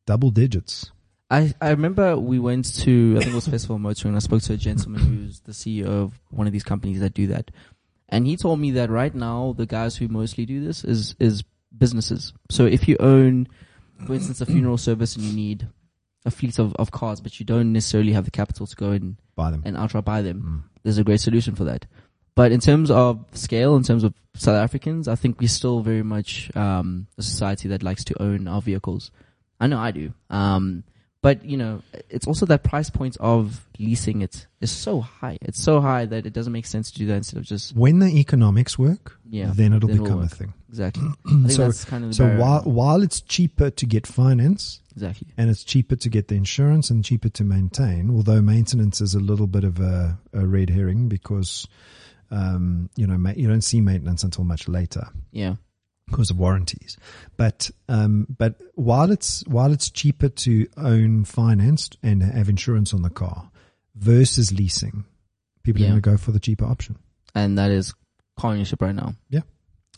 double 0.07 0.31
digits. 0.31 0.93
I, 1.31 1.55
I 1.61 1.71
remember 1.71 2.17
we 2.19 2.39
went 2.39 2.75
to 2.81 3.15
I 3.17 3.21
think 3.21 3.33
it 3.33 3.35
was 3.37 3.47
Festival 3.49 3.79
Motoring 3.79 4.11
and 4.11 4.17
I 4.17 4.21
spoke 4.21 4.43
to 4.43 4.53
a 4.55 4.57
gentleman 4.57 5.01
who's 5.03 5.41
the 5.41 5.53
CEO 5.53 5.87
of 5.87 6.19
one 6.31 6.47
of 6.47 6.53
these 6.53 6.65
companies 6.65 7.01
that 7.01 7.15
do 7.15 7.29
that. 7.29 7.51
And 8.09 8.27
he 8.27 8.37
told 8.37 8.59
me 8.59 8.73
that 8.73 8.91
right 8.91 9.15
now 9.15 9.55
the 9.57 9.67
guys 9.67 9.97
who 9.97 10.09
mostly 10.09 10.45
do 10.47 10.65
this 10.65 10.83
is 10.85 11.15
is 11.21 11.45
businesses. 11.77 12.33
So 12.51 12.67
if 12.67 12.89
you 12.89 12.97
own 12.99 13.47
for 14.07 14.15
instance 14.15 14.41
a 14.41 14.47
funeral 14.47 14.79
service 14.79 15.15
and 15.15 15.25
you 15.25 15.33
need 15.35 15.69
a 16.27 16.31
fleet 16.31 16.59
of, 16.59 16.75
of 16.77 16.91
cars, 16.91 17.21
but 17.21 17.39
you 17.39 17.47
don't 17.47 17.73
necessarily 17.73 18.13
have 18.13 18.25
the 18.25 18.31
capital 18.31 18.67
to 18.67 18.77
go 18.77 18.91
and, 18.91 19.17
Buy 19.37 19.51
them. 19.53 19.63
and 19.65 19.77
outright 19.77 20.05
buy 20.05 20.21
them, 20.23 20.43
Mm. 20.43 20.81
there's 20.83 20.99
a 20.99 21.05
great 21.05 21.21
solution 21.21 21.55
for 21.55 21.65
that. 21.65 21.87
But 22.35 22.53
in 22.53 22.61
terms 22.61 22.91
of 22.91 23.25
scale, 23.33 23.77
in 23.77 23.83
terms 23.85 24.05
of 24.05 24.15
South 24.35 24.57
Africans, 24.57 25.09
I 25.09 25.15
think 25.15 25.41
we're 25.41 25.49
still 25.49 25.81
very 25.81 26.03
much 26.03 26.55
um, 26.57 27.07
a 27.19 27.23
society 27.23 27.69
that 27.69 27.83
likes 27.83 28.05
to 28.05 28.23
own 28.23 28.49
our 28.49 28.61
vehicles. 28.63 29.11
I 29.61 29.67
know 29.67 29.79
I 29.79 29.91
do. 29.93 30.13
Um, 30.29 30.85
but 31.23 31.45
you 31.45 31.57
know, 31.57 31.83
it's 32.09 32.27
also 32.27 32.47
that 32.47 32.63
price 32.65 32.89
point 32.91 33.17
of 33.21 33.67
leasing 33.79 34.23
it 34.23 34.47
is 34.61 34.71
so 34.71 35.01
high. 35.01 35.39
It's 35.43 35.61
so 35.63 35.81
high 35.81 36.07
that 36.07 36.27
it 36.27 36.33
doesn't 36.33 36.53
make 36.53 36.67
sense 36.67 36.91
to 36.93 36.99
do 36.99 37.07
that 37.07 37.15
instead 37.17 37.39
of 37.39 37.45
just 37.45 37.75
When 37.77 37.99
the 37.99 38.07
economics 38.19 38.79
work, 38.79 39.19
yeah. 39.29 39.51
then 39.55 39.73
it'll 39.73 39.89
then 39.89 39.97
it'll 39.97 40.07
become 40.07 40.23
a 40.23 40.29
thing. 40.29 40.55
Exactly. 40.69 41.09
I 41.27 41.31
think 41.31 41.51
So- 41.53 41.65
that's 41.65 41.85
kind 41.85 42.05
of 42.05 42.11
the 42.11 42.15
So 42.15 42.25
barrier. 42.27 42.41
while 42.41 42.63
while 42.63 43.03
it's 43.03 43.21
cheaper 43.21 43.71
to 43.71 43.87
get 43.87 44.07
finance 44.07 44.81
exactly. 44.93 45.29
and 45.37 45.51
it's 45.51 45.65
cheaper 45.65 45.97
to 45.97 46.09
get 46.09 46.29
the 46.29 46.35
insurance 46.37 46.91
and 46.91 47.05
cheaper 47.05 47.29
to 47.31 47.45
maintain, 47.45 48.11
although 48.11 48.41
maintenance 48.41 49.01
is 49.01 49.15
a 49.15 49.21
little 49.21 49.47
bit 49.47 49.65
of 49.65 49.81
a, 49.81 50.19
a 50.33 50.47
red 50.47 50.71
herring 50.71 51.09
because 51.09 51.67
um, 52.31 52.89
you 52.97 53.07
know 53.07 53.19
ma- 53.19 53.33
you 53.37 53.49
don't 53.49 53.63
see 53.65 53.81
maintenance 53.81 54.23
until 54.25 54.45
much 54.45 54.69
later 54.69 55.09
Yeah. 55.33 55.57
Because 56.11 56.31
of 56.31 56.39
warranties. 56.39 56.97
But 57.37 57.71
um, 57.89 58.27
but 58.39 58.61
while 58.75 59.11
it's 59.11 59.43
while 59.47 59.73
it's 59.73 59.91
cheaper 59.91 60.29
to 60.29 60.67
own 60.77 61.25
financed 61.25 61.97
and 62.03 62.23
have 62.23 62.49
insurance 62.49 62.93
on 62.93 63.03
the 63.03 63.11
car 63.11 63.51
versus 63.95 64.53
leasing, 64.53 65.05
people 65.63 65.81
Yeah. 65.83 65.89
are 65.89 65.91
going 65.91 66.03
to 66.03 66.11
go 66.11 66.17
for 66.17 66.33
the 66.33 66.41
cheaper 66.41 66.65
option. 66.65 66.97
And 67.35 67.57
that 67.59 67.71
is 67.71 67.95
car 68.37 68.53
ownership 68.53 68.83
right 68.83 68.95
now. 68.95 69.15
Yeah. 69.31 69.41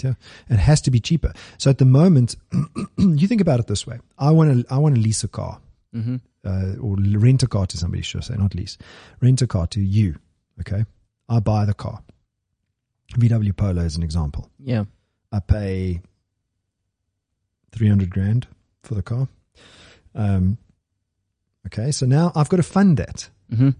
Yeah, 0.02 0.14
it 0.48 0.56
has 0.58 0.80
to 0.82 0.90
be 0.90 1.00
cheaper. 1.00 1.32
So 1.58 1.68
at 1.70 1.76
the 1.78 1.84
moment, 1.84 2.34
you 2.98 3.28
think 3.28 3.40
about 3.42 3.60
it 3.60 3.66
this 3.66 3.86
way: 3.86 3.98
I 4.18 4.30
want 4.30 4.66
to 4.66 4.74
I 4.74 4.78
want 4.78 4.94
to 4.94 5.00
lease 5.00 5.22
a 5.24 5.28
car. 5.28 5.60
Mm-hmm. 5.94 6.16
uh, 6.46 6.76
or 6.80 6.96
rent 7.20 7.42
a 7.42 7.46
car 7.46 7.66
to 7.66 7.76
somebody, 7.76 8.02
should 8.02 8.22
I 8.22 8.24
say, 8.24 8.34
not 8.36 8.54
lease. 8.54 8.78
Rent 9.20 9.42
a 9.42 9.46
car 9.46 9.66
to 9.68 9.80
you. 9.82 10.16
Okay. 10.60 10.86
I 11.28 11.38
buy 11.40 11.66
the 11.66 11.74
car. 11.74 12.02
VW 13.18 13.54
Polo 13.54 13.82
is 13.82 13.96
an 13.96 14.02
example. 14.02 14.48
Yeah. 14.58 14.84
I 15.32 15.40
pay 15.40 16.00
300 17.72 18.10
grand 18.10 18.46
for 18.82 18.94
the 18.94 19.02
car. 19.02 19.28
Um, 20.14 20.58
okay. 21.66 21.90
So 21.90 22.06
now 22.06 22.32
I've 22.34 22.48
got 22.48 22.58
to 22.58 22.62
fund 22.62 22.98
that. 22.98 23.28
Mm-hmm. 23.50 23.70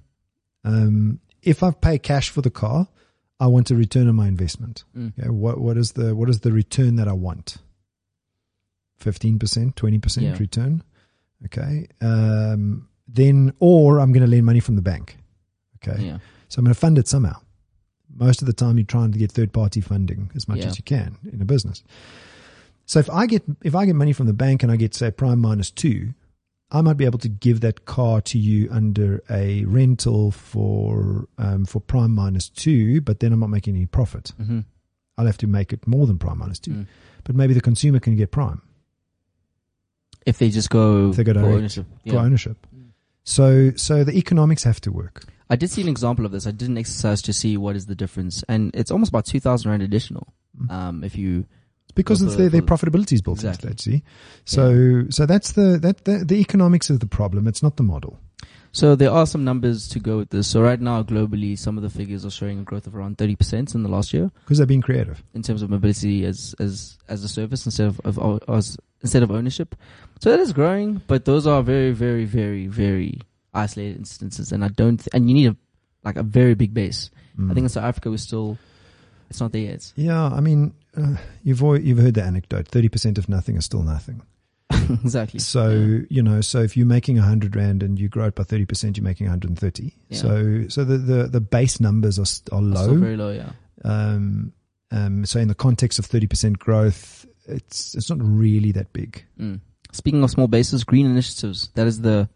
Um, 0.65 1.21
if 1.43 1.63
I 1.63 1.73
pay 1.73 1.99
cash 1.99 2.31
for 2.31 2.41
the 2.41 2.51
car, 2.51 2.89
I 3.39 3.49
want 3.49 3.71
a 3.71 3.75
return 3.75 4.09
on 4.09 4.15
my 4.15 4.29
investment. 4.29 4.85
Mm. 4.97 5.13
Okay. 5.19 5.29
What, 5.29 5.59
what 5.61 5.77
is 5.77 5.93
the, 5.93 6.15
what 6.15 6.29
is 6.31 6.41
the 6.41 6.53
return 6.53 6.97
that 6.97 7.09
I 7.09 7.13
want? 7.13 7.57
15%, 9.01 9.39
20% 9.75 10.23
Yeah. 10.23 10.37
return. 10.39 10.83
Okay. 11.47 11.89
Um, 12.01 12.89
then, 13.09 13.53
or 13.59 13.99
I'm 13.99 14.13
going 14.13 14.25
to 14.25 14.31
lend 14.31 14.47
money 14.47 14.61
from 14.61 14.77
the 14.77 14.83
bank. 14.83 15.17
Okay. 15.83 16.01
Yeah. 16.03 16.19
So 16.49 16.61
I'm 16.61 16.65
going 16.65 16.75
to 16.75 16.79
fund 16.81 16.99
it 16.99 17.09
somehow. 17.09 17.41
Most 18.15 18.43
of 18.43 18.47
the 18.47 18.53
time, 18.53 18.77
you're 18.79 18.85
trying 18.87 19.13
to 19.13 19.19
get 19.19 19.33
third 19.33 19.53
party 19.53 19.81
funding 19.81 20.31
as 20.35 20.47
much 20.49 20.59
Yeah. 20.59 20.67
as 20.67 20.79
you 20.79 20.85
can 20.85 21.17
in 21.33 21.41
a 21.41 21.45
business. 21.45 21.83
So 22.87 22.99
if 22.99 23.09
I 23.11 23.27
get 23.27 23.43
if 23.63 23.75
I 23.75 23.87
get 23.87 23.95
money 23.97 24.13
from 24.13 24.27
the 24.27 24.33
bank 24.33 24.63
and 24.63 24.71
I 24.73 24.77
get 24.77 24.95
say 24.95 25.11
prime 25.11 25.41
minus 25.41 25.71
two, 25.71 26.15
I 26.71 26.81
might 26.83 26.97
be 26.97 27.05
able 27.05 27.19
to 27.21 27.29
give 27.29 27.61
that 27.61 27.85
car 27.85 28.21
to 28.23 28.39
you 28.39 28.69
under 28.71 29.23
a 29.31 29.65
rental 29.65 30.31
for 30.31 31.27
um, 31.39 31.65
for 31.65 31.81
prime 31.81 32.13
minus 32.15 32.49
two, 32.49 33.01
but 33.01 33.21
then 33.21 33.33
I'm 33.33 33.41
not 33.41 33.51
making 33.51 33.77
any 33.77 33.87
profit. 33.87 34.33
Mm-hmm. 34.41 34.61
I'll 35.17 35.27
have 35.27 35.39
to 35.39 35.47
make 35.47 35.73
it 35.73 35.87
more 35.87 36.07
than 36.07 36.19
prime 36.19 36.39
minus 36.39 36.59
two, 36.59 36.71
Mm. 36.73 36.87
but 37.25 37.37
maybe 37.37 37.55
the 37.55 37.61
consumer 37.61 38.01
can 38.01 38.17
get 38.17 38.31
prime 38.31 38.63
If 40.27 40.39
they 40.39 40.51
just 40.51 40.71
go, 40.71 41.11
If 41.11 41.17
they 41.17 41.25
go 41.25 41.33
for 41.35 41.41
direct 41.41 41.55
ownership. 41.57 41.87
Yeah. 42.05 42.15
ownership. 42.17 42.67
Mm. 42.75 42.89
So 43.25 43.73
so 43.77 44.05
the 44.05 44.13
economics 44.17 44.65
have 44.65 44.81
to 44.83 44.93
work. 44.93 45.25
I 45.51 45.57
did 45.57 45.71
see 45.71 45.83
an 45.83 45.89
example 45.89 46.25
of 46.25 46.33
this. 46.33 46.47
I 46.47 46.51
did 46.51 46.69
an 46.69 46.79
exercise 46.79 47.23
to 47.23 47.33
see 47.33 47.57
what 47.57 47.77
is 47.77 47.87
the 47.87 47.95
difference, 47.95 48.43
and 48.49 48.71
it's 48.75 48.91
almost 48.91 49.11
about 49.11 49.27
two 49.27 49.41
thousand 49.41 49.71
rand 49.71 49.83
additional. 49.83 50.33
Mm. 50.59 50.71
Um, 50.71 51.05
if 51.05 51.17
you 51.17 51.47
because 51.95 52.23
it's 52.23 52.33
the- 52.37 52.43
their, 52.43 52.49
their 52.51 52.63
profitability 52.63 53.13
is 53.13 53.23
built 53.23 53.39
Exactly. 53.39 53.71
into 53.71 53.91
that. 53.91 53.99
See, 53.99 54.03
so 54.45 55.05
so 55.11 55.27
that's 55.27 55.53
the 55.53 55.79
that 55.79 56.05
the, 56.05 56.25
the 56.25 56.37
economics 56.37 56.91
is 56.91 56.99
the 57.01 57.07
problem. 57.07 57.47
It's 57.47 57.63
not 57.63 57.77
the 57.77 57.83
model. 57.83 58.19
So 58.75 58.95
there 58.95 59.11
are 59.11 59.27
some 59.27 59.45
numbers 59.45 59.87
to 59.91 59.99
go 60.01 60.17
with 60.17 60.31
this. 60.31 60.49
So 60.49 60.63
right 60.63 60.81
now, 60.81 61.03
globally, 61.03 61.59
some 61.59 61.77
of 61.77 61.83
the 61.83 61.91
figures 61.91 62.25
are 62.25 62.31
showing 62.31 62.59
a 62.61 62.63
growth 62.63 62.87
of 62.87 62.97
around 62.97 63.19
30% 63.19 63.75
in 63.75 63.83
the 63.83 63.91
last 63.91 64.15
year 64.15 64.31
because 64.45 64.57
they're 64.57 64.67
being 64.67 64.81
creative. 64.81 65.23
in 65.35 65.43
terms 65.43 65.61
of 65.61 65.69
mobility 65.69 66.25
as 66.25 66.55
as 66.59 66.97
as 67.07 67.23
a 67.23 67.29
service 67.29 67.67
instead 67.67 67.89
of, 67.89 68.01
of, 68.01 68.19
of 68.19 68.41
as, 68.49 68.79
instead 69.03 69.23
of 69.23 69.31
ownership. 69.31 69.77
So 70.21 70.31
that 70.31 70.41
is 70.41 70.55
growing, 70.55 71.03
but 71.07 71.27
those 71.27 71.47
are 71.47 71.63
very, 71.63 71.93
very, 71.93 72.25
very, 72.25 72.67
very 72.67 73.21
isolated 73.55 73.97
instances, 73.99 74.53
and 74.53 74.65
I 74.65 74.69
don't. 74.69 74.99
Th- 74.99 75.09
and 75.13 75.29
you 75.29 75.35
need 75.35 75.47
a 75.49 75.57
like 76.05 76.17
a 76.17 76.23
very 76.23 76.55
big 76.55 76.75
base. 76.75 77.11
I 77.39 77.55
think 77.55 77.65
in 77.65 77.69
South 77.71 77.85
Africa 77.85 78.11
we're 78.11 78.19
still 78.19 78.59
it's 79.31 79.41
not 79.41 79.53
there 79.53 79.63
yet. 79.63 79.93
yeah, 79.97 80.25
I 80.25 80.41
mean, 80.41 80.75
uh, 80.97 81.17
you've 81.43 81.63
al- 81.63 81.81
you've 81.81 81.99
heard 81.99 82.15
the 82.15 82.23
anecdote: 82.23 82.69
thirty 82.69 82.89
percent 82.89 83.17
of 83.19 83.29
nothing 83.29 83.57
is 83.57 83.65
still 83.65 83.83
nothing. 83.83 84.23
exactly. 84.71 85.41
So 85.41 86.01
you 86.11 86.23
know, 86.23 86.41
so 86.43 86.61
if 86.61 86.77
you're 86.77 86.87
making 86.87 87.17
hundred 87.17 87.57
rand 87.57 87.83
and 87.83 87.99
you 87.99 88.09
grow 88.09 88.27
it 88.27 88.35
by 88.35 88.43
thirty 88.45 88.67
percent, 88.67 88.97
you're 88.97 89.05
making 89.05 89.27
one 89.27 89.31
hundred 89.31 89.51
and 89.51 89.59
thirty. 89.59 89.97
Yeah. 90.09 90.19
So 90.19 90.65
so 90.69 90.85
the, 90.85 90.99
the 90.99 91.29
the 91.29 91.41
base 91.41 91.81
numbers 91.81 92.19
are 92.19 92.27
st- 92.27 92.53
are 92.53 92.61
low. 92.61 92.95
very 92.97 93.17
low. 93.17 93.31
Yeah. 93.31 93.53
um, 93.85 94.53
um, 94.91 95.25
so 95.25 95.41
in 95.41 95.49
the 95.49 95.55
context 95.55 95.99
of 95.99 96.05
thirty 96.05 96.27
percent 96.27 96.59
growth, 96.59 97.25
it's 97.47 97.95
it's 97.95 98.11
not 98.11 98.19
really 98.21 98.73
that 98.73 98.93
big. 98.93 99.25
Mm. 99.41 99.61
Speaking 99.93 100.23
of 100.23 100.31
small 100.31 100.49
bases, 100.49 100.85
green 100.85 101.07
initiatives. 101.07 101.71
That 101.75 101.87
is 101.87 102.01
the 102.03 102.29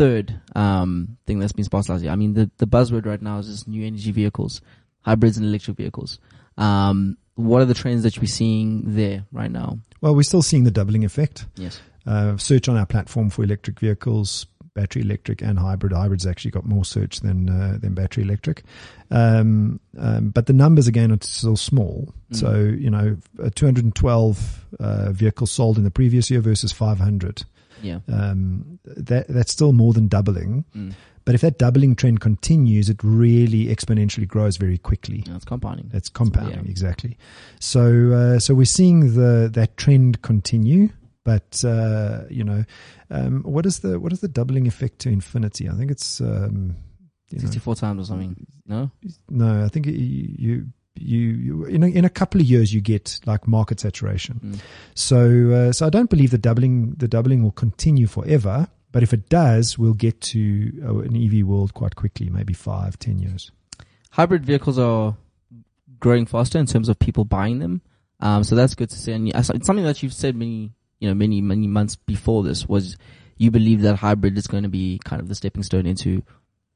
third 0.00 0.40
um, 0.56 1.18
thing 1.26 1.38
that's 1.38 1.52
been 1.52 1.66
sparked 1.66 1.90
last 1.90 2.02
year. 2.02 2.10
I 2.10 2.16
mean, 2.16 2.32
the, 2.32 2.50
the 2.56 2.66
buzzword 2.66 3.04
right 3.04 3.20
now 3.20 3.38
is 3.38 3.48
just 3.48 3.68
new 3.68 3.86
energy 3.86 4.12
vehicles, 4.12 4.62
hybrids 5.02 5.36
and 5.36 5.44
electric 5.44 5.76
vehicles. 5.76 6.18
Um, 6.56 7.18
what 7.34 7.60
are 7.60 7.66
the 7.66 7.74
trends 7.74 8.02
that 8.04 8.16
we're 8.18 8.24
seeing 8.24 8.94
there 8.94 9.26
right 9.30 9.50
now? 9.50 9.78
Well, 10.00 10.14
we're 10.14 10.22
still 10.22 10.40
seeing 10.40 10.64
the 10.64 10.70
doubling 10.70 11.04
effect. 11.04 11.44
Yes. 11.56 11.82
Uh, 12.06 12.38
search 12.38 12.66
on 12.66 12.78
our 12.78 12.86
platform 12.86 13.28
for 13.28 13.44
electric 13.44 13.78
vehicles, 13.78 14.46
battery 14.74 15.02
electric 15.02 15.42
and 15.42 15.58
hybrid. 15.58 15.92
Hybrid's 15.92 16.26
actually 16.26 16.52
got 16.52 16.64
more 16.64 16.86
search 16.86 17.20
than 17.20 17.50
uh, 17.50 17.76
than 17.78 17.92
battery 17.92 18.24
electric, 18.24 18.62
um, 19.10 19.80
um, 19.98 20.30
but 20.30 20.46
the 20.46 20.54
numbers 20.54 20.88
again 20.88 21.12
are 21.12 21.18
still 21.20 21.56
small. 21.56 22.14
Mm. 22.32 22.36
So 22.36 22.54
you 22.54 22.88
know, 22.88 23.18
uh, 23.42 23.50
212 23.54 24.66
uh, 24.80 25.12
vehicles 25.12 25.52
sold 25.52 25.76
in 25.76 25.84
the 25.84 25.90
previous 25.90 26.30
year 26.30 26.40
versus 26.40 26.72
500. 26.72 27.44
Yeah. 27.82 28.00
Um, 28.08 28.78
that 28.84 29.28
that's 29.28 29.52
still 29.52 29.72
more 29.72 29.92
than 29.92 30.08
doubling. 30.08 30.64
Mm. 30.74 30.94
But 31.24 31.34
if 31.34 31.42
that 31.42 31.58
doubling 31.58 31.94
trend 31.96 32.20
continues, 32.20 32.88
it 32.88 32.98
really 33.04 33.66
exponentially 33.66 34.26
grows 34.26 34.56
very 34.56 34.78
quickly. 34.78 35.22
It's 35.28 35.44
compounding. 35.44 35.90
It's 35.92 36.08
compounding 36.08 36.64
Yeah. 36.64 36.70
exactly. 36.70 37.18
So 37.60 38.12
uh, 38.12 38.38
so 38.38 38.54
we're 38.54 38.64
seeing 38.64 39.14
the 39.14 39.50
that 39.52 39.76
trend 39.76 40.22
continue, 40.22 40.88
but 41.24 41.62
uh, 41.64 42.22
you 42.30 42.42
know, 42.42 42.64
um, 43.10 43.42
what 43.42 43.66
is 43.66 43.80
the 43.80 44.00
what 44.00 44.12
is 44.12 44.20
the 44.20 44.28
doubling 44.28 44.66
effect 44.66 44.98
to 45.00 45.08
infinity? 45.08 45.68
I 45.68 45.74
think 45.74 45.90
it's 45.90 46.20
um, 46.20 46.76
64 47.38 47.76
times 47.76 48.00
or 48.02 48.04
something. 48.06 48.46
No? 48.66 48.90
no, 49.28 49.64
I 49.64 49.68
think 49.68 49.86
you 49.86 49.92
you. 49.92 50.66
You, 51.00 51.18
you 51.18 51.64
in 51.64 51.82
a, 51.82 51.86
in 51.86 52.04
a 52.04 52.10
couple 52.10 52.40
of 52.40 52.46
years 52.46 52.72
you 52.72 52.80
get 52.80 53.20
like 53.26 53.48
market 53.48 53.80
saturation. 53.80 54.40
Mm. 54.44 54.60
So 54.94 55.50
uh, 55.50 55.72
so 55.72 55.86
I 55.86 55.90
don't 55.90 56.10
believe 56.10 56.30
the 56.30 56.38
doubling 56.38 56.94
the 56.96 57.08
doubling 57.08 57.42
will 57.42 57.52
continue 57.52 58.06
forever. 58.06 58.68
But 58.92 59.04
if 59.04 59.12
it 59.12 59.28
does, 59.28 59.78
we'll 59.78 59.94
get 59.94 60.20
to 60.20 60.72
uh, 60.84 60.98
an 60.98 61.16
EV 61.16 61.46
world 61.46 61.74
quite 61.74 61.94
quickly, 61.94 62.28
maybe 62.28 62.52
five, 62.52 62.98
ten 62.98 63.20
years. 63.20 63.52
Hybrid 64.10 64.44
vehicles 64.44 64.78
are 64.78 65.16
growing 66.00 66.26
faster 66.26 66.58
in 66.58 66.66
terms 66.66 66.88
of 66.88 66.98
people 66.98 67.24
buying 67.24 67.60
them. 67.60 67.82
Um, 68.18 68.42
so 68.42 68.56
that's 68.56 68.74
good 68.74 68.90
to 68.90 68.98
see. 68.98 69.12
And 69.12 69.28
it's 69.28 69.46
something 69.48 69.84
that 69.84 70.02
you've 70.02 70.12
said 70.12 70.34
many, 70.34 70.72
you 70.98 71.08
know, 71.08 71.14
many, 71.14 71.40
many 71.40 71.66
months 71.66 71.96
before 71.96 72.42
this 72.42 72.68
was 72.68 72.96
you 73.38 73.50
believe 73.50 73.82
that 73.82 73.96
hybrid 73.96 74.36
is 74.36 74.46
going 74.46 74.64
to 74.64 74.68
be 74.68 75.00
kind 75.04 75.22
of 75.22 75.28
the 75.28 75.34
stepping 75.34 75.62
stone 75.62 75.86
into 75.86 76.22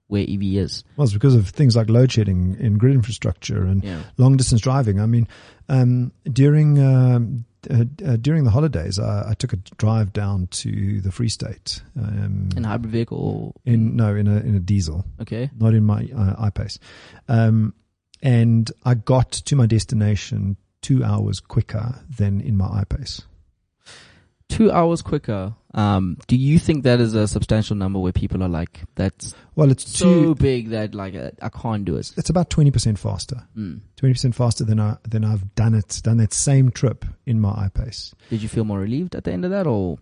where 0.08 0.22
EV 0.22 0.42
is. 0.64 0.84
Well, 0.96 1.04
it's 1.04 1.14
because 1.14 1.34
of 1.34 1.48
things 1.48 1.76
like 1.76 1.88
load 1.88 2.12
shedding 2.12 2.56
in 2.60 2.76
grid 2.78 2.94
infrastructure 2.94 3.62
and 3.64 3.82
Yeah. 3.82 4.02
long 4.18 4.36
distance 4.36 4.60
driving. 4.60 5.00
I 5.00 5.06
mean, 5.06 5.26
um, 5.68 6.12
during 6.30 6.78
um, 6.78 7.44
uh, 7.70 7.84
uh, 8.04 8.16
during 8.16 8.44
the 8.44 8.50
holidays, 8.50 8.98
I, 8.98 9.30
I 9.30 9.34
took 9.34 9.54
a 9.54 9.56
drive 9.56 10.12
down 10.12 10.48
to 10.48 11.00
the 11.00 11.10
Free 11.10 11.30
State. 11.30 11.80
Um, 11.98 12.50
In 12.56 12.64
a 12.64 12.68
hybrid 12.68 12.92
vehicle. 12.92 13.54
in 13.64 13.96
no, 13.96 14.14
in 14.14 14.26
a 14.28 14.36
in 14.40 14.54
a 14.54 14.60
diesel, 14.60 15.06
Okay. 15.22 15.50
not 15.58 15.72
in 15.72 15.84
my 15.84 16.02
uh, 16.14 16.50
iPace. 16.50 16.78
Um, 17.28 17.72
and 18.22 18.70
I 18.84 18.94
got 18.94 19.32
to 19.32 19.56
my 19.56 19.64
destination 19.66 20.58
two 20.82 21.02
hours 21.02 21.40
quicker 21.40 22.00
than 22.18 22.42
in 22.42 22.56
my 22.58 22.84
iPace. 22.84 23.22
Two 24.50 24.70
hours 24.70 25.00
quicker. 25.02 25.54
Um, 25.74 26.18
do 26.28 26.36
you 26.36 26.60
think 26.60 26.84
that 26.84 27.00
is 27.00 27.14
a 27.14 27.26
substantial 27.26 27.74
number 27.74 27.98
where 27.98 28.12
people 28.12 28.42
are 28.44 28.48
like, 28.48 28.82
that's 28.94 29.34
Well, 29.56 29.70
it's 29.72 29.90
so 29.98 30.04
two. 30.04 30.34
big 30.36 30.68
that 30.70 30.94
like 30.94 31.14
uh, 31.16 31.32
I 31.42 31.48
can't 31.48 31.84
do 31.84 31.96
it? 31.96 32.12
It's 32.16 32.30
about 32.30 32.48
twenty 32.48 32.70
percent 32.70 32.98
faster. 32.98 33.42
Mm. 33.56 33.80
Twenty 33.96 34.12
percent 34.14 34.34
faster 34.36 34.64
than 34.64 34.78
I 34.78 34.96
than 35.08 35.24
I've 35.24 35.54
done 35.56 35.74
it 35.74 36.00
done 36.04 36.18
that 36.18 36.32
same 36.32 36.70
trip 36.70 37.04
in 37.26 37.40
my 37.40 37.68
iPace. 37.68 38.14
Did 38.30 38.40
you 38.42 38.48
feel 38.48 38.64
more 38.64 38.78
relieved 38.78 39.16
at 39.16 39.24
the 39.24 39.32
end 39.32 39.44
of 39.44 39.50
that 39.50 39.66
or? 39.66 39.98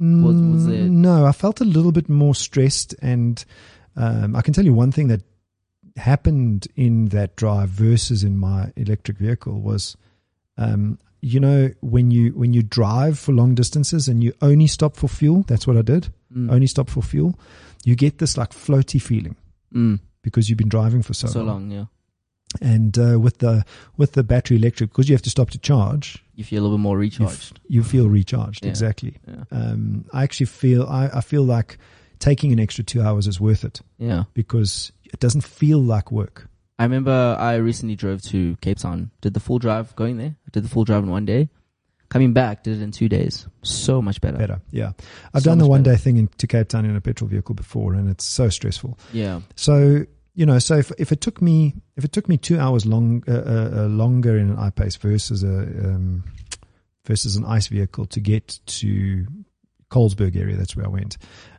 Was- 0.00 0.36
was 0.36 0.66
there- 0.66 0.84
Mm, 0.84 0.90
No, 0.90 1.24
I 1.26 1.32
felt 1.32 1.60
a 1.60 1.64
little 1.64 1.90
bit 1.90 2.08
more 2.08 2.32
stressed, 2.34 2.94
and 3.02 3.44
um, 3.96 4.36
I 4.36 4.42
can 4.42 4.54
tell 4.54 4.64
you 4.64 4.72
one 4.72 4.92
thing 4.92 5.08
that 5.08 5.22
happened 5.96 6.68
in 6.76 7.06
that 7.06 7.34
drive 7.36 7.70
versus 7.70 8.22
in 8.22 8.38
my 8.38 8.72
electric 8.76 9.18
vehicle 9.18 9.60
was, 9.60 9.96
um, 10.56 10.98
you 11.20 11.40
know, 11.40 11.70
when 11.80 12.10
you 12.10 12.30
when 12.30 12.52
you 12.52 12.62
drive 12.62 13.18
for 13.18 13.32
long 13.32 13.54
distances 13.54 14.08
and 14.08 14.22
you 14.22 14.32
only 14.42 14.66
stop 14.66 14.96
for 14.96 15.08
fuel. 15.08 15.44
That's 15.48 15.66
what 15.66 15.76
I 15.76 15.82
did. 15.82 16.08
Mm. 16.34 16.50
Only 16.52 16.66
stop 16.66 16.88
for 16.88 17.02
fuel. 17.02 17.38
You 17.84 17.96
get 17.96 18.18
this 18.18 18.36
like 18.36 18.50
floaty 18.50 19.00
feeling 19.00 19.36
Mm. 19.74 20.00
because 20.22 20.48
you've 20.48 20.58
been 20.58 20.68
driving 20.68 21.02
for 21.02 21.14
so, 21.14 21.26
So, 21.28 21.40
long. 21.42 21.68
long, 21.68 21.70
yeah. 21.70 21.84
And 22.62 22.98
uh, 22.98 23.18
with 23.20 23.38
the 23.38 23.64
with 23.96 24.12
the 24.12 24.22
battery 24.24 24.56
electric, 24.56 24.90
because 24.90 25.08
you 25.08 25.14
have 25.14 25.22
to 25.22 25.30
stop 25.30 25.50
to 25.50 25.58
charge, 25.58 26.22
You 26.34 26.44
feel 26.44 26.62
a 26.62 26.64
little 26.64 26.78
bit 26.78 26.82
more 26.82 27.02
you, 27.02 27.08
f- 27.10 27.18
recharged. 27.20 27.60
you 27.68 27.82
feel 27.82 28.08
recharged. 28.08 28.64
Yeah. 28.64 28.70
Exactly. 28.70 29.14
Yeah. 29.26 29.44
um, 29.50 30.04
I 30.12 30.22
actually 30.22 30.46
feel 30.46 30.84
I, 30.86 31.10
I 31.12 31.20
feel 31.20 31.42
like 31.42 31.78
taking 32.18 32.52
an 32.52 32.58
extra 32.60 32.82
two 32.84 33.02
hours 33.02 33.26
is 33.26 33.38
worth 33.40 33.64
it 33.64 33.80
Yeah. 33.98 34.24
because 34.34 34.92
it 35.04 35.20
doesn't 35.20 35.42
feel 35.44 35.78
like 35.82 36.10
work. 36.10 36.48
I 36.78 36.84
remember 36.84 37.36
I 37.38 37.56
recently 37.56 37.96
drove 37.96 38.22
to 38.22 38.56
Cape 38.60 38.78
Town, 38.78 39.10
did 39.20 39.34
the 39.34 39.40
full 39.40 39.58
drive 39.58 39.94
going 39.96 40.16
there, 40.18 40.36
did 40.52 40.62
the 40.64 40.68
full 40.68 40.84
drive 40.84 41.02
in 41.02 41.10
one 41.10 41.24
day. 41.24 41.48
Coming 42.08 42.32
back, 42.32 42.62
did 42.62 42.80
it 42.80 42.82
in 42.82 42.90
two 42.90 43.08
days. 43.08 43.46
So 43.62 44.00
much 44.00 44.20
better. 44.22 44.38
Better, 44.38 44.62
yeah. 44.70 44.92
I've 45.34 45.42
So 45.42 45.50
done 45.50 45.58
the 45.58 45.66
one 45.66 45.82
better. 45.82 45.96
day 45.96 46.02
thing 46.02 46.16
in, 46.16 46.28
to 46.38 46.46
Cape 46.46 46.68
Town 46.68 46.86
in 46.86 46.96
a 46.96 47.00
petrol 47.02 47.28
vehicle 47.28 47.54
before, 47.54 47.92
and 47.94 48.08
it's 48.08 48.24
so 48.24 48.48
stressful. 48.48 48.98
Yeah. 49.12 49.40
So 49.56 50.06
you 50.34 50.46
know, 50.46 50.58
so 50.58 50.76
if 50.76 50.90
if 50.98 51.12
it 51.12 51.20
took 51.20 51.42
me 51.42 51.74
if 51.96 52.04
it 52.04 52.12
took 52.12 52.28
me 52.28 52.38
two 52.38 52.58
hours 52.58 52.86
long 52.86 53.24
uh, 53.28 53.32
uh, 53.32 53.70
uh, 53.82 53.86
longer 53.88 54.38
in 54.38 54.48
an 54.50 54.56
iPace 54.56 54.96
versus 54.98 55.42
a 55.42 55.48
um, 55.48 56.24
versus 57.04 57.36
an 57.36 57.44
ICE 57.44 57.66
vehicle 57.66 58.06
to 58.06 58.20
get 58.20 58.58
to 58.66 59.26
Colesberg 59.90 60.36
area, 60.36 60.56
that's 60.56 60.76
where 60.76 60.86
I 60.86 60.88
went. 60.90 61.16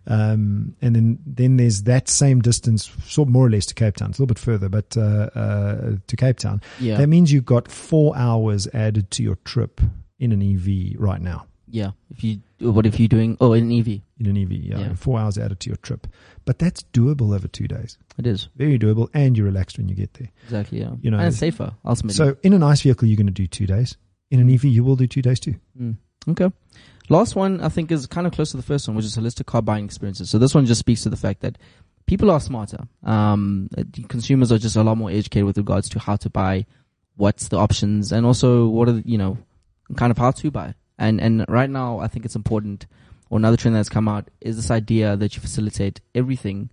Um, 0.08 0.76
and 0.82 0.96
then, 0.96 1.20
then 1.26 1.58
there's 1.58 1.84
that 1.84 2.08
same 2.10 2.42
distance, 2.42 2.92
sort 3.06 3.28
of 3.28 3.34
more 3.34 3.46
or 3.46 3.50
less 3.50 3.66
to 3.68 3.74
Cape 3.74 3.96
Town. 3.96 4.10
It's 4.12 4.20
a 4.20 4.22
little 4.22 4.34
bit 4.34 4.40
further, 4.40 4.70
but 4.70 4.96
uh, 4.98 5.30
uh, 5.36 5.92
to 6.08 6.16
Cape 6.16 6.38
Town. 6.38 6.62
Yeah. 6.80 6.98
That 6.98 7.08
means 7.08 7.32
you've 7.32 7.46
got 7.46 7.70
four 7.70 8.16
hours 8.18 8.68
added 8.74 9.12
to 9.12 9.24
your 9.24 9.36
trip 9.46 9.82
in 10.20 10.32
an 10.32 10.42
EV 10.42 11.00
right 11.00 11.22
now. 11.22 11.46
yeah. 11.70 11.92
If 12.12 12.24
you, 12.24 12.40
what 12.60 12.86
if 12.88 13.00
you're 13.00 13.08
doing, 13.08 13.38
oh, 13.40 13.54
in 13.54 13.72
an 13.72 13.80
EV? 13.80 13.88
In 14.20 14.26
an 14.26 14.36
EV, 14.38 14.52
yeah, 14.52 14.80
Yeah. 14.80 14.94
four 14.96 15.20
hours 15.20 15.38
added 15.38 15.60
to 15.62 15.70
your 15.70 15.78
trip. 15.78 16.08
But 16.46 16.58
that's 16.60 16.84
doable 16.94 17.34
over 17.36 17.48
two 17.48 17.68
days. 17.68 17.98
It 18.18 18.26
is. 18.28 18.50
Very 18.58 18.78
doable, 18.80 19.08
and 19.14 19.38
you're 19.38 19.46
relaxed 19.46 19.78
when 19.78 19.88
you 19.88 19.96
get 19.96 20.14
there. 20.16 20.30
Exactly, 20.46 20.80
yeah. 20.82 20.92
You 21.02 21.12
know, 21.12 21.20
and 21.20 21.28
it's 21.28 21.38
safer, 21.38 21.72
ultimately. 21.86 22.16
So 22.18 22.36
in 22.44 22.54
an 22.54 22.64
ICE 22.64 22.82
vehicle, 22.82 23.08
you're 23.08 23.16
going 23.18 23.28
to 23.28 23.32
do 23.34 23.46
two 23.48 23.68
days. 23.68 23.96
In 24.32 24.40
an 24.40 24.50
EV, 24.50 24.66
you 24.66 24.84
will 24.84 24.96
do 24.96 25.06
two 25.08 25.22
days 25.22 25.40
too. 25.40 25.56
Mm. 25.80 25.96
Okay. 26.30 26.50
Last 27.10 27.36
one, 27.36 27.60
I 27.62 27.70
think, 27.70 27.92
is 27.92 28.06
kind 28.06 28.28
of 28.28 28.34
close 28.34 28.52
to 28.52 28.58
the 28.58 28.64
first 28.64 28.88
one, 28.88 28.96
which 28.96 29.06
is 29.06 29.18
holistic 29.18 29.48
car 29.48 29.62
buying 29.62 29.86
experiences. 29.86 30.30
So 30.30 30.38
this 30.38 30.54
one 30.54 30.66
just 30.66 30.80
speaks 30.80 31.04
to 31.04 31.10
the 31.10 31.18
fact 31.18 31.42
that 31.42 31.58
people 32.06 32.30
are 32.30 32.40
smarter. 32.40 32.88
Um, 33.04 33.70
consumers 34.08 34.52
are 34.52 34.60
just 34.60 34.76
a 34.76 34.84
lot 34.84 34.96
more 34.96 35.10
educated 35.10 35.46
with 35.46 35.58
regards 35.58 35.90
to 35.90 36.00
how 36.00 36.18
to 36.18 36.30
buy, 36.30 36.68
what's 37.16 37.48
the 37.48 37.58
options, 37.58 38.12
and 38.12 38.26
also 38.26 38.68
what 38.68 38.88
are 38.90 38.94
the, 38.94 39.04
you 39.06 39.18
know, 39.18 39.40
kind 39.96 40.12
of 40.12 40.18
how 40.18 40.32
to 40.32 40.52
buy. 40.52 40.76
And 41.00 41.20
and 41.22 41.46
right 41.48 41.70
now, 41.70 42.00
I 42.00 42.08
think 42.08 42.26
it's 42.26 42.36
important. 42.36 42.86
Or 43.32 43.38
another 43.38 43.58
trend 43.58 43.76
that's 43.76 43.90
come 43.90 44.08
out 44.08 44.28
is 44.42 44.56
this 44.56 44.72
idea 44.72 45.16
that 45.16 45.36
you 45.36 45.42
facilitate 45.42 46.02
everything 46.16 46.72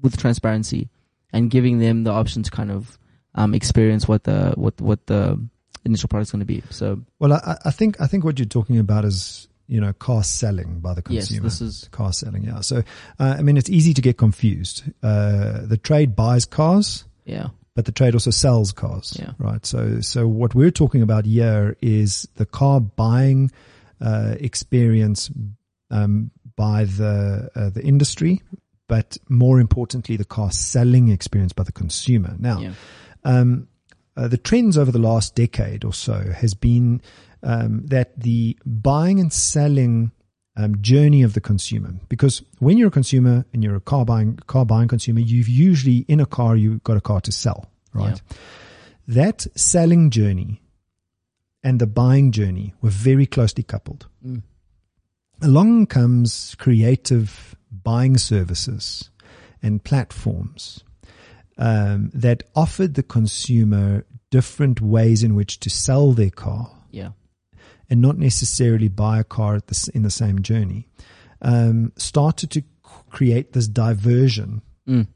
with 0.00 0.16
transparency 0.16 0.88
and 1.32 1.50
giving 1.50 1.80
them 1.80 2.04
the 2.04 2.12
option 2.12 2.44
to 2.44 2.50
kind 2.52 2.70
of 2.70 2.98
um, 3.34 3.52
experience 3.52 4.06
what 4.06 4.24
the 4.24 4.52
what 4.56 4.80
what 4.80 5.06
the 5.06 5.40
initial 5.84 6.08
product 6.08 6.28
is 6.28 6.32
going 6.32 6.40
to 6.40 6.46
be. 6.46 6.62
So 6.70 7.02
Well, 7.18 7.32
I, 7.32 7.56
I 7.64 7.70
think 7.70 8.00
I 8.00 8.06
think 8.06 8.24
what 8.24 8.38
you're 8.38 8.46
talking 8.46 8.78
about 8.78 9.04
is 9.04 9.48
you 9.66 9.80
know 9.80 9.92
car 9.92 10.22
selling 10.22 10.80
by 10.80 10.94
the 10.94 11.02
consumer. 11.02 11.44
yes, 11.46 11.58
this 11.58 11.60
is 11.60 11.88
car 11.90 12.12
selling, 12.12 12.44
yeah. 12.44 12.60
So 12.60 12.82
uh, 13.18 13.36
I 13.38 13.42
mean, 13.42 13.56
it's 13.56 13.70
easy 13.70 13.94
to 13.94 14.02
get 14.02 14.18
confused. 14.18 14.84
Uh, 15.02 15.60
the 15.64 15.76
trade 15.76 16.14
buys 16.16 16.44
cars, 16.44 17.04
yeah 17.24 17.48
but 17.74 17.86
the 17.86 17.92
trade 17.92 18.12
also 18.14 18.30
sells 18.30 18.70
cars, 18.70 19.16
Yeah. 19.18 19.32
right? 19.38 19.64
So 19.64 20.00
so 20.00 20.28
what 20.28 20.54
we're 20.54 20.70
talking 20.70 21.00
about 21.02 21.24
here 21.24 21.74
is 21.80 22.28
the 22.36 22.44
car 22.44 22.80
buying 22.80 23.50
uh, 24.00 24.34
experience 24.38 25.30
um, 25.90 26.30
by 26.56 26.84
the 26.84 27.50
uh, 27.54 27.70
the 27.70 27.82
industry, 27.82 28.42
but 28.88 29.16
more 29.28 29.58
importantly, 29.60 30.16
the 30.18 30.24
car 30.26 30.50
selling 30.52 31.08
experience 31.08 31.54
by 31.54 31.62
the 31.62 31.72
consumer. 31.72 32.34
Now, 32.38 32.60
yeah 32.60 32.72
um, 33.24 33.68
uh, 34.16 34.28
the 34.28 34.36
trends 34.36 34.76
over 34.76 34.90
the 34.92 34.98
last 34.98 35.34
decade 35.34 35.84
or 35.84 35.92
so 35.94 36.32
has 36.36 36.54
been 36.54 37.00
um, 37.42 37.86
that 37.86 38.18
the 38.18 38.56
buying 38.64 39.20
and 39.20 39.32
selling 39.32 40.12
um, 40.56 40.80
journey 40.82 41.22
of 41.22 41.34
the 41.34 41.40
consumer. 41.40 41.94
Because 42.08 42.42
when 42.58 42.78
you're 42.78 42.88
a 42.88 42.92
consumer 42.92 43.44
and 43.52 43.64
you're 43.64 43.76
a 43.76 43.80
car 43.80 44.04
buying 44.04 44.36
car 44.46 44.64
buying 44.64 44.88
consumer, 44.88 45.20
you've 45.20 45.48
usually 45.48 46.04
in 46.08 46.20
a 46.20 46.26
car 46.26 46.56
you've 46.56 46.82
got 46.84 46.96
a 46.96 47.00
car 47.00 47.20
to 47.22 47.32
sell, 47.32 47.70
right? 47.92 48.20
That 49.08 49.46
selling 49.56 50.10
journey 50.10 50.62
and 51.62 51.80
the 51.80 51.86
buying 51.86 52.32
journey 52.32 52.74
were 52.80 52.90
very 52.90 53.26
closely 53.26 53.62
coupled. 53.62 54.06
Mm. 54.24 54.42
Along 55.40 55.86
comes 55.86 56.54
creative 56.56 57.56
buying 57.70 58.18
services 58.18 59.10
and 59.62 59.82
platforms 59.82 60.84
um, 61.58 62.10
that 62.14 62.42
offered 62.54 62.94
the 62.94 63.02
consumer 63.02 64.04
different 64.30 64.80
ways 64.80 65.22
in 65.22 65.34
which 65.34 65.60
to 65.60 65.70
sell 65.70 66.12
their 66.12 66.30
car 66.30 66.70
yeah 66.90 67.10
and 67.92 68.00
not 68.00 68.16
necessarily 68.16 68.88
buy 68.88 69.20
a 69.20 69.24
car 69.24 69.54
at 69.54 69.66
the, 69.66 69.90
in 69.92 70.02
the 70.02 70.10
same 70.10 70.40
journey, 70.40 70.88
um, 71.42 71.92
started 71.98 72.50
to 72.50 72.62
create 73.10 73.52
this 73.52 73.68
diversion 73.68 74.62
mm. 74.88 75.06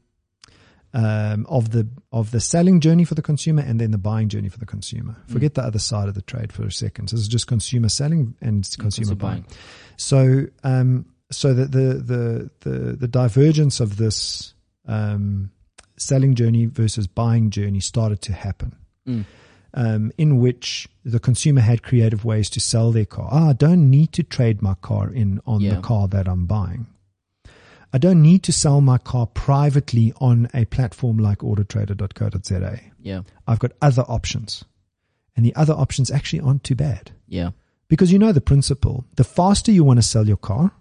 um, 0.93 1.47
of 1.49 1.71
the 1.71 1.87
of 2.11 2.29
the 2.29 2.39
selling 2.39 2.79
journey 2.79 3.03
for 3.03 3.15
the 3.15 3.23
consumer 3.23 3.63
and 3.63 3.81
then 3.81 3.89
the 3.89 3.97
buying 3.97 4.29
journey 4.29 4.47
for 4.47 4.59
the 4.59 4.65
consumer. 4.67 5.15
Mm. 5.27 5.33
Forget 5.33 5.55
the 5.55 5.63
other 5.63 5.79
side 5.79 6.07
of 6.07 6.13
the 6.13 6.21
trade 6.21 6.53
for 6.53 6.65
a 6.65 6.71
second. 6.71 7.07
So 7.07 7.15
this 7.15 7.23
is 7.23 7.27
just 7.27 7.47
consumer 7.47 7.89
selling 7.89 8.35
and 8.41 8.63
consumer 8.63 8.83
consumer 8.83 9.15
buying. 9.15 9.41
buying. 9.41 9.55
So, 9.97 10.45
um, 10.63 11.07
so 11.31 11.55
the, 11.55 11.65
the, 11.65 11.93
the, 11.95 12.51
the, 12.59 12.79
the 12.95 13.07
divergence 13.07 13.79
of 13.79 13.97
this, 13.97 14.53
um, 14.87 15.49
selling 15.97 16.35
journey 16.35 16.67
versus 16.67 17.07
buying 17.07 17.49
journey 17.49 17.79
started 17.79 18.21
to 18.21 18.33
happen. 18.33 18.75
Mm. 19.07 19.25
Um, 19.79 20.11
in 20.17 20.39
which 20.39 20.87
the 21.05 21.19
consumer 21.19 21.61
had 21.61 21.83
creative 21.83 22.25
ways 22.25 22.49
to 22.49 22.59
sell 22.59 22.91
their 22.91 23.05
car. 23.05 23.29
Ah, 23.31 23.49
I 23.49 23.53
don't 23.53 23.91
need 23.91 24.11
to 24.13 24.23
trade 24.23 24.59
my 24.63 24.73
car 24.73 25.13
in 25.13 25.39
on 25.45 25.61
Yeah. 25.61 25.75
the 25.75 25.81
car 25.81 26.07
that 26.07 26.27
I'm 26.27 26.47
buying. 26.47 26.87
I 27.93 27.99
don't 27.99 28.21
need 28.23 28.41
to 28.45 28.51
sell 28.51 28.81
my 28.81 28.97
car 28.97 29.27
privately 29.27 30.13
on 30.19 30.47
a 30.51 30.65
platform 30.65 31.17
like 31.19 31.43
autotrader.co.za. 31.43 32.79
yeah 33.01 33.21
I've 33.47 33.59
got 33.59 33.71
other 33.81 34.01
options. 34.07 34.63
And 35.35 35.45
the 35.45 35.55
other 35.55 35.73
options 35.73 36.09
actually 36.09 36.41
aren't 36.41 36.63
too 36.63 36.75
bad. 36.75 37.11
yeah 37.27 37.51
Because 37.87 38.11
you 38.11 38.17
know 38.19 38.31
the 38.33 38.41
principle. 38.41 39.05
The 39.15 39.23
faster 39.23 39.71
you 39.71 39.83
want 39.83 39.99
to 39.99 40.03
sell 40.13 40.27
your 40.27 40.37
car, 40.37 40.71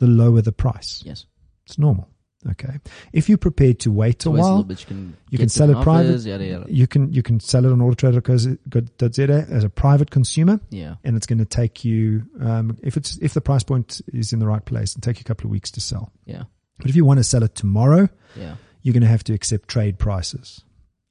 the 0.00 0.06
lower 0.06 0.40
the 0.42 0.52
price. 0.52 1.02
yes 1.04 1.26
It's 1.66 1.78
normal. 1.78 2.08
Okay. 2.50 2.78
If 3.12 3.28
you're 3.28 3.36
prepared 3.38 3.80
to 3.80 3.90
wait 3.90 4.24
a 4.24 4.30
while, 4.30 4.64
you 4.68 4.76
can 4.76 5.16
you 5.28 5.38
can 5.38 5.48
sell 5.48 5.70
it 5.70 5.82
private. 5.82 6.20
yada 6.20 6.44
yada 6.46 6.66
you 6.68 6.86
can 6.86 7.12
you 7.12 7.22
can 7.22 7.40
sell 7.40 7.64
it 7.64 7.72
on 7.72 7.80
autotrader.co.za 7.80 9.46
as 9.50 9.64
a 9.64 9.68
private 9.68 10.10
consumer, 10.10 10.60
yeah 10.70 10.94
and 11.02 11.16
it's 11.16 11.26
going 11.26 11.40
to 11.40 11.44
take 11.44 11.84
you 11.84 12.22
um, 12.40 12.78
if 12.82 12.96
it's 12.96 13.18
if 13.18 13.34
the 13.34 13.40
price 13.40 13.64
point 13.64 14.00
is 14.12 14.32
in 14.32 14.38
the 14.38 14.46
right 14.46 14.64
place, 14.64 14.92
it'll 14.92 15.00
take 15.00 15.18
you 15.18 15.22
a 15.22 15.24
couple 15.24 15.46
of 15.46 15.50
weeks 15.50 15.70
to 15.72 15.80
sell. 15.80 16.12
yeah 16.26 16.44
But 16.78 16.88
if 16.90 16.96
you 16.96 17.04
want 17.04 17.18
to 17.18 17.24
sell 17.24 17.42
it 17.42 17.54
tomorrow, 17.56 18.08
yeah 18.36 18.54
you're 18.82 18.92
going 18.92 19.02
to 19.02 19.08
have 19.08 19.24
to 19.24 19.34
accept 19.34 19.68
trade 19.68 19.98
prices. 19.98 20.62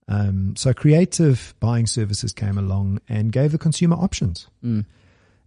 Um, 0.08 0.56
so 0.56 0.74
creative 0.74 1.54
buying 1.60 1.86
services 1.86 2.32
came 2.32 2.58
along 2.58 3.02
and 3.10 3.32
gave 3.34 3.52
the 3.52 3.58
consumer 3.58 3.98
options. 3.98 4.48
mm. 4.63 4.86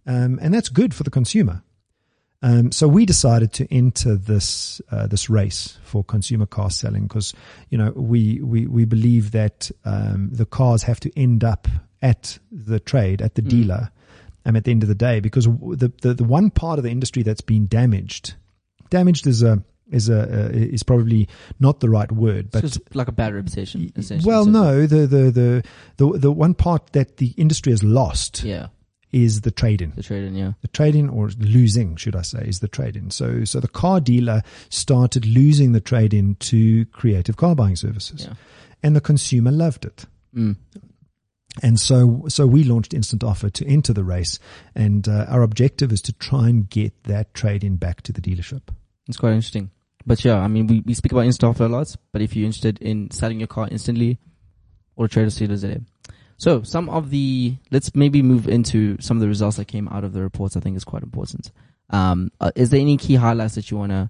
um, 0.05 0.39
and 0.39 0.53
that's 0.53 0.69
good 0.69 0.93
for 0.93 1.01
the 1.03 1.09
consumer. 1.09 1.63
Um, 2.43 2.71
so 2.71 2.87
we 2.87 3.05
decided 3.05 3.53
to 3.53 3.71
enter 3.71 4.15
this 4.15 4.81
uh, 4.91 5.05
this 5.07 5.29
race 5.29 5.77
for 5.83 6.03
consumer 6.03 6.47
car 6.47 6.71
selling 6.71 7.03
because 7.03 7.33
you 7.69 7.77
know 7.77 7.91
we 7.95 8.41
we 8.41 8.65
we 8.67 8.85
believe 8.85 9.31
that 9.31 9.69
um, 9.85 10.29
the 10.31 10.45
cars 10.45 10.83
have 10.83 10.99
to 11.01 11.11
end 11.19 11.43
up 11.43 11.67
at 12.01 12.39
the 12.51 12.79
trade 12.79 13.21
at 13.21 13.35
the 13.35 13.43
Mm. 13.43 13.49
dealer, 13.49 13.91
um, 14.45 14.55
at 14.55 14.63
the 14.63 14.71
end 14.71 14.81
of 14.81 14.89
the 14.89 14.95
day 14.95 15.19
because 15.19 15.45
the, 15.45 15.91
the 16.01 16.15
the 16.15 16.23
one 16.23 16.49
part 16.49 16.79
of 16.79 16.83
the 16.83 16.89
industry 16.89 17.21
that's 17.21 17.41
been 17.41 17.67
damaged, 17.67 18.33
damaged 18.89 19.27
is 19.27 19.43
a 19.43 19.61
is 19.91 20.09
a 20.09 20.21
uh, 20.47 20.49
is 20.51 20.81
probably 20.81 21.27
not 21.59 21.79
the 21.79 21.89
right 21.91 22.11
word, 22.11 22.49
but 22.49 22.61
just 22.61 22.79
like 22.95 23.07
a 23.07 23.11
bad 23.11 23.35
reputation 23.35 23.91
essentially 23.95 24.27
well, 24.27 24.45
So- 24.45 24.49
no, 24.51 24.87
the, 24.87 25.05
the 25.05 25.29
the 25.31 25.63
the 25.97 26.17
the 26.17 26.31
one 26.31 26.55
part 26.55 26.93
that 26.93 27.17
the 27.17 27.35
industry 27.37 27.71
has 27.71 27.83
lost 27.83 28.43
yeah 28.43 28.67
is 29.11 29.41
the 29.41 29.51
trade 29.51 29.81
in 29.81 29.91
the 29.95 30.03
trading 30.03 30.35
yeah 30.35 30.53
the 30.61 30.67
trade-in 30.69 31.09
or 31.09 31.29
losing, 31.39 31.95
should 31.95 32.15
I 32.15 32.21
say, 32.21 32.43
is 32.45 32.59
the 32.59 32.67
trade-in. 32.67 33.11
So, 33.11 33.43
so 33.43 33.59
the 33.59 33.67
car 33.67 33.99
dealer 33.99 34.41
started 34.69 35.25
losing 35.25 35.73
the 35.73 35.81
trade-in 35.81 36.35
to 36.35 36.85
creative 36.85 37.37
car 37.37 37.55
buying 37.55 37.75
services 37.75 38.25
yeah 38.27 38.35
and 38.83 38.95
the 38.95 39.01
consumer 39.01 39.51
loved 39.51 39.85
it. 39.85 40.05
mm. 40.35 40.55
And 41.61 41.79
so, 41.79 42.23
so 42.29 42.47
we 42.47 42.63
launched 42.63 42.93
Instant 42.93 43.25
Offer 43.25 43.49
to 43.49 43.67
enter 43.67 43.91
the 43.91 44.05
race, 44.05 44.39
and 44.73 45.07
uh, 45.07 45.25
our 45.27 45.41
objective 45.41 45.91
is 45.91 46.01
to 46.03 46.13
try 46.13 46.47
and 46.47 46.69
get 46.69 47.03
that 47.03 47.33
trade 47.33 47.63
in 47.65 47.75
back 47.75 48.03
to 48.03 48.13
the 48.13 48.21
dealership. 48.21 48.61
It's 49.09 49.17
quite 49.17 49.33
interesting. 49.33 49.69
But 50.05 50.23
yeah, 50.23 50.39
I 50.39 50.47
mean, 50.47 50.67
we, 50.67 50.81
we 50.85 50.93
speak 50.93 51.11
about 51.11 51.25
instant 51.25 51.49
offer 51.49 51.65
a 51.65 51.67
lot, 51.67 51.93
but 52.13 52.21
if 52.21 52.35
you're 52.37 52.45
interested 52.45 52.81
in 52.81 53.11
selling 53.11 53.39
your 53.39 53.47
car 53.47 53.67
instantly, 53.69 54.17
or 54.95 55.07
trade 55.07 55.29
dealers 55.31 55.61
there. 55.61 55.81
So 56.41 56.63
some 56.63 56.89
of 56.89 57.11
the, 57.11 57.55
let's 57.69 57.93
maybe 57.95 58.23
move 58.23 58.47
into 58.47 58.99
some 58.99 59.15
of 59.17 59.21
the 59.21 59.27
results 59.27 59.57
that 59.57 59.65
came 59.67 59.87
out 59.89 60.03
of 60.03 60.11
the 60.13 60.21
reports. 60.23 60.57
I 60.57 60.59
think 60.59 60.75
is 60.75 60.83
quite 60.83 61.03
important. 61.03 61.51
Um, 61.91 62.31
uh, 62.39 62.49
is 62.55 62.71
there 62.71 62.79
any 62.79 62.97
key 62.97 63.13
highlights 63.13 63.53
that 63.53 63.69
you 63.69 63.77
want 63.77 63.91
to 63.91 64.09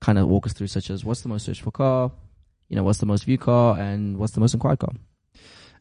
kind 0.00 0.18
of 0.18 0.26
walk 0.26 0.46
us 0.46 0.54
through, 0.54 0.68
such 0.68 0.88
as 0.88 1.04
what's 1.04 1.20
the 1.20 1.28
most 1.28 1.44
searched 1.44 1.60
for 1.60 1.70
car, 1.70 2.10
you 2.70 2.76
know, 2.76 2.82
what's 2.82 3.00
the 3.00 3.04
most 3.04 3.24
viewed 3.24 3.40
car, 3.40 3.78
and 3.78 4.16
what's 4.16 4.32
the 4.32 4.40
most 4.40 4.54
inquired 4.54 4.78
car? 4.78 4.94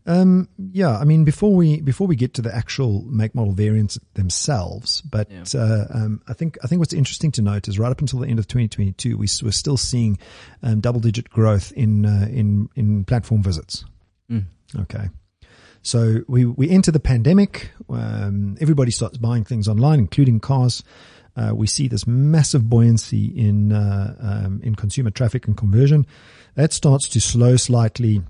Um, 0.05 0.49
yeah, 0.57 0.97
I 0.97 1.05
mean, 1.05 1.23
before 1.23 1.55
we 1.55 1.79
before 1.79 2.07
we 2.07 2.17
get 2.17 2.33
to 2.33 2.41
the 2.41 2.53
actual 2.53 3.03
make 3.05 3.33
model 3.33 3.53
variants 3.53 3.97
themselves, 4.15 4.99
but 4.99 5.31
Yeah. 5.31 5.45
uh, 5.57 5.85
um, 5.93 6.21
I 6.27 6.33
think 6.33 6.57
I 6.61 6.67
think 6.67 6.79
what's 6.79 6.93
interesting 6.93 7.31
to 7.31 7.41
note 7.41 7.69
is 7.69 7.79
right 7.79 7.89
up 7.91 8.01
until 8.01 8.19
the 8.19 8.27
end 8.27 8.37
of 8.39 8.49
2022, 8.49 9.17
we 9.17 9.27
we're 9.41 9.51
still 9.51 9.77
seeing 9.77 10.17
um, 10.61 10.81
double 10.81 10.99
digit 10.99 11.29
growth 11.29 11.71
in 11.71 12.05
uh, 12.05 12.27
in 12.29 12.67
in 12.75 13.05
platform 13.05 13.41
visits. 13.41 13.85
Mm. 14.29 14.47
Okay. 14.77 15.07
So 15.85 16.21
we, 16.27 16.45
we 16.45 16.67
enter 16.71 16.91
the 16.91 16.99
pandemic. 16.99 17.69
Um, 17.87 18.57
everybody 18.59 18.89
starts 18.89 19.19
buying 19.19 19.43
things 19.43 19.67
online, 19.67 19.99
including 19.99 20.39
cars. 20.39 20.83
Uh, 21.35 21.51
we 21.53 21.67
see 21.67 21.87
this 21.87 22.07
massive 22.07 22.67
buoyancy 22.67 23.25
in, 23.25 23.71
uh, 23.71 24.15
um, 24.19 24.61
in 24.63 24.73
consumer 24.73 25.11
traffic 25.11 25.45
and 25.45 25.55
conversion. 25.55 26.07
That 26.55 26.73
starts 26.73 27.07
to 27.09 27.21
slow 27.21 27.55
slightly 27.55 28.23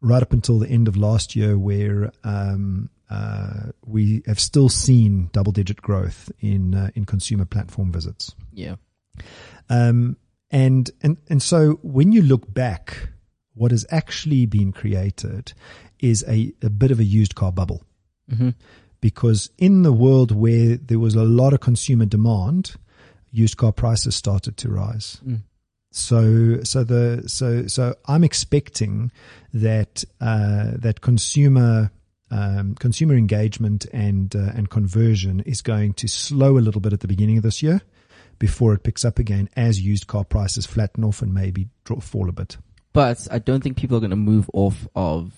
right 0.00 0.22
up 0.22 0.32
until 0.32 0.60
the 0.60 0.68
end 0.68 0.86
of 0.86 0.96
last 0.96 1.34
year 1.34 1.58
where, 1.58 2.12
um, 2.22 2.88
uh, 3.10 3.72
we 3.84 4.22
have 4.26 4.38
still 4.38 4.68
seen 4.68 5.28
double 5.32 5.50
digit 5.50 5.82
growth 5.82 6.30
in, 6.38 6.76
uh, 6.76 6.90
in 6.94 7.04
consumer 7.04 7.46
platform 7.46 7.90
visits. 7.90 8.32
Yeah. 8.52 8.76
Um, 9.68 10.18
and, 10.52 10.88
and, 11.02 11.16
and 11.28 11.42
so 11.42 11.80
when 11.82 12.12
you 12.12 12.22
look 12.22 12.52
back, 12.54 13.08
what 13.56 13.72
has 13.72 13.84
actually 13.90 14.46
been 14.46 14.70
created 14.72 15.52
is 15.98 16.24
a, 16.28 16.52
a 16.62 16.70
bit 16.70 16.90
of 16.90 17.00
a 17.00 17.04
used 17.04 17.34
car 17.34 17.50
bubble 17.50 17.82
hmm 18.32 18.50
because 19.00 19.50
in 19.58 19.82
the 19.82 19.92
world 19.92 20.32
where 20.32 20.76
there 20.76 20.98
was 20.98 21.14
a 21.14 21.24
lot 21.24 21.52
of 21.52 21.60
consumer 21.60 22.06
demand, 22.06 22.74
used 23.30 23.56
car 23.56 23.72
prices 23.72 24.16
started 24.16 24.56
to 24.58 24.68
rise. 24.68 25.20
Mm. 25.26 25.42
So, 25.92 26.62
so 26.62 26.84
the, 26.84 27.22
so, 27.26 27.66
so 27.66 27.94
I'm 28.06 28.24
expecting 28.24 29.10
that, 29.54 30.04
uh, 30.20 30.72
that 30.74 31.00
consumer, 31.00 31.90
um, 32.30 32.74
consumer 32.74 33.14
engagement 33.14 33.86
and, 33.92 34.34
uh, 34.34 34.50
and 34.54 34.68
conversion 34.68 35.40
is 35.40 35.62
going 35.62 35.94
to 35.94 36.08
slow 36.08 36.58
a 36.58 36.60
little 36.60 36.80
bit 36.80 36.92
at 36.92 37.00
the 37.00 37.08
beginning 37.08 37.36
of 37.36 37.42
this 37.42 37.62
year 37.62 37.82
before 38.38 38.74
it 38.74 38.82
picks 38.82 39.04
up 39.04 39.18
again 39.18 39.48
as 39.56 39.80
used 39.80 40.06
car 40.06 40.24
prices 40.24 40.66
flatten 40.66 41.04
off 41.04 41.22
and 41.22 41.32
maybe 41.32 41.68
drop, 41.84 42.02
fall 42.02 42.28
a 42.28 42.32
bit. 42.32 42.58
But 42.96 43.28
I 43.30 43.38
don't 43.38 43.62
think 43.62 43.76
people 43.76 43.96
are 43.96 44.00
going 44.00 44.10
to 44.10 44.16
move 44.16 44.50
off 44.54 44.88
of 44.96 45.32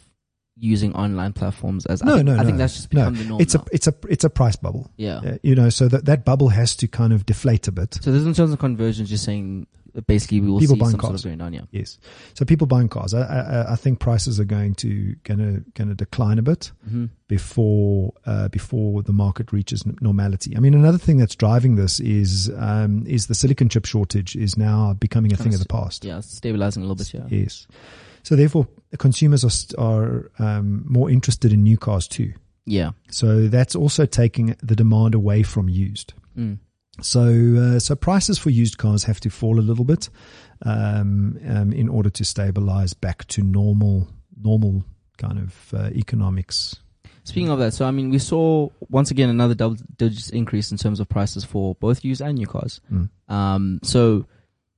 using 0.61 0.95
online 0.95 1.33
platforms 1.33 1.87
as 1.87 2.03
I 2.03 2.07
No, 2.07 2.15
think, 2.17 2.27
no, 2.27 2.35
I 2.35 2.39
think 2.45 2.53
no. 2.53 2.57
that's 2.59 2.75
just 2.75 2.93
No, 2.93 3.01
become 3.03 3.15
the 3.17 3.25
norm. 3.25 3.41
it's 3.41 3.55
now. 3.55 3.61
a, 3.61 3.65
it's 3.75 3.87
a, 3.87 3.95
it's 4.09 4.25
a 4.25 4.31
price 4.31 4.57
bubble. 4.57 4.91
yeah. 4.97 5.17
Uh, 5.19 5.39
you 5.43 5.55
know, 5.55 5.69
so 5.69 5.87
that, 5.89 6.05
that 6.07 6.25
bubble 6.25 6.49
has 6.49 6.75
to 6.77 6.89
kind 6.89 7.13
of 7.13 7.25
deflate 7.27 7.69
a 7.69 7.73
bit. 7.73 7.99
So 8.01 8.11
this 8.11 8.25
in 8.25 8.35
terms 8.35 8.53
of 8.53 8.59
conversions, 8.59 9.11
you're 9.11 9.19
saying 9.19 9.67
basically 10.07 10.41
we 10.41 10.49
will 10.51 10.61
People 10.61 10.77
see 10.77 10.81
buying 10.81 10.91
some 10.93 11.01
sort 11.01 11.11
cars. 11.13 11.25
of 11.25 11.29
going 11.29 11.39
down. 11.39 11.53
Yeah. 11.53 11.63
Yes. 11.71 11.99
So 12.35 12.45
people 12.45 12.67
buying 12.67 12.89
cars. 12.89 13.15
I, 13.15 13.23
I, 13.23 13.73
I 13.73 13.77
think 13.77 13.99
prices 14.01 14.39
are 14.39 14.45
going 14.45 14.75
to 14.77 15.15
gonna 15.25 15.61
gonna 15.75 15.95
decline 15.95 16.39
a 16.39 16.43
bit 16.43 16.73
hmm 16.89 17.07
before 17.29 18.13
uh, 18.27 18.49
before 18.49 19.03
the 19.03 19.13
market 19.13 19.53
reaches 19.53 19.85
normality. 20.01 20.57
I 20.57 20.61
mean, 20.61 20.75
another 20.75 20.99
thing 20.99 21.19
that's 21.19 21.35
driving 21.37 21.77
this 21.77 22.01
is 22.01 22.51
um, 22.57 23.05
is 23.07 23.27
the 23.27 23.35
silicon 23.35 23.69
chip 23.69 23.85
shortage 23.85 24.35
is 24.35 24.57
now 24.57 24.95
becoming 24.95 25.33
a 25.33 25.37
Kind 25.37 25.45
thing 25.51 25.55
of 25.55 25.61
of 25.61 25.67
the 25.69 25.73
past. 25.73 26.05
Yeah, 26.05 26.21
stabilizing 26.21 26.83
a 26.83 26.87
little 26.87 26.97
bit. 26.97 27.13
Yeah. 27.13 27.27
Yes. 27.29 27.67
So 28.23 28.35
therefore, 28.37 28.67
consumers 28.99 29.45
are 29.45 29.83
are 29.83 30.31
um, 30.39 30.85
more 30.87 31.11
interested 31.11 31.53
in 31.53 31.63
new 31.63 31.77
cars 31.77 32.09
too. 32.09 32.33
Yeah. 32.65 32.91
So 33.11 33.49
that's 33.49 33.75
also 33.75 34.05
taking 34.07 34.57
the 34.63 34.77
demand 34.77 35.15
away 35.15 35.43
from 35.43 35.69
used. 35.69 36.13
Mm. 36.37 36.59
So, 37.01 37.21
uh, 37.77 37.79
so 37.79 37.95
prices 37.95 38.39
for 38.39 38.51
used 38.51 38.79
cars 38.79 39.05
have 39.05 39.21
to 39.21 39.31
fall 39.31 39.59
a 39.59 39.63
little 39.63 39.85
bit, 39.85 40.09
um, 40.63 41.39
um, 41.47 41.73
in 41.73 41.89
order 41.89 42.11
to 42.11 42.25
stabilize 42.25 42.93
back 42.95 43.27
to 43.29 43.43
normal, 43.43 44.09
normal 44.41 44.85
kind 45.17 45.39
of, 45.39 45.75
uh, 45.75 45.91
economics. 45.95 46.77
Speaking 47.25 47.51
of 47.51 47.59
that, 47.59 47.75
so 47.75 47.85
I 47.85 47.91
mean, 47.91 48.09
we 48.09 48.19
saw 48.19 48.71
once 48.89 49.11
again 49.11 49.29
another 49.29 49.55
double 49.55 49.77
digit 49.99 50.31
increase 50.31 50.73
in 50.73 50.79
terms 50.79 50.99
of 50.99 51.09
prices 51.11 51.45
for 51.45 51.75
both 51.75 52.03
used 52.03 52.23
and 52.23 52.39
new 52.39 52.47
cars. 52.47 52.81
Mm. 52.91 53.11
Um, 53.29 53.81
so 53.83 54.25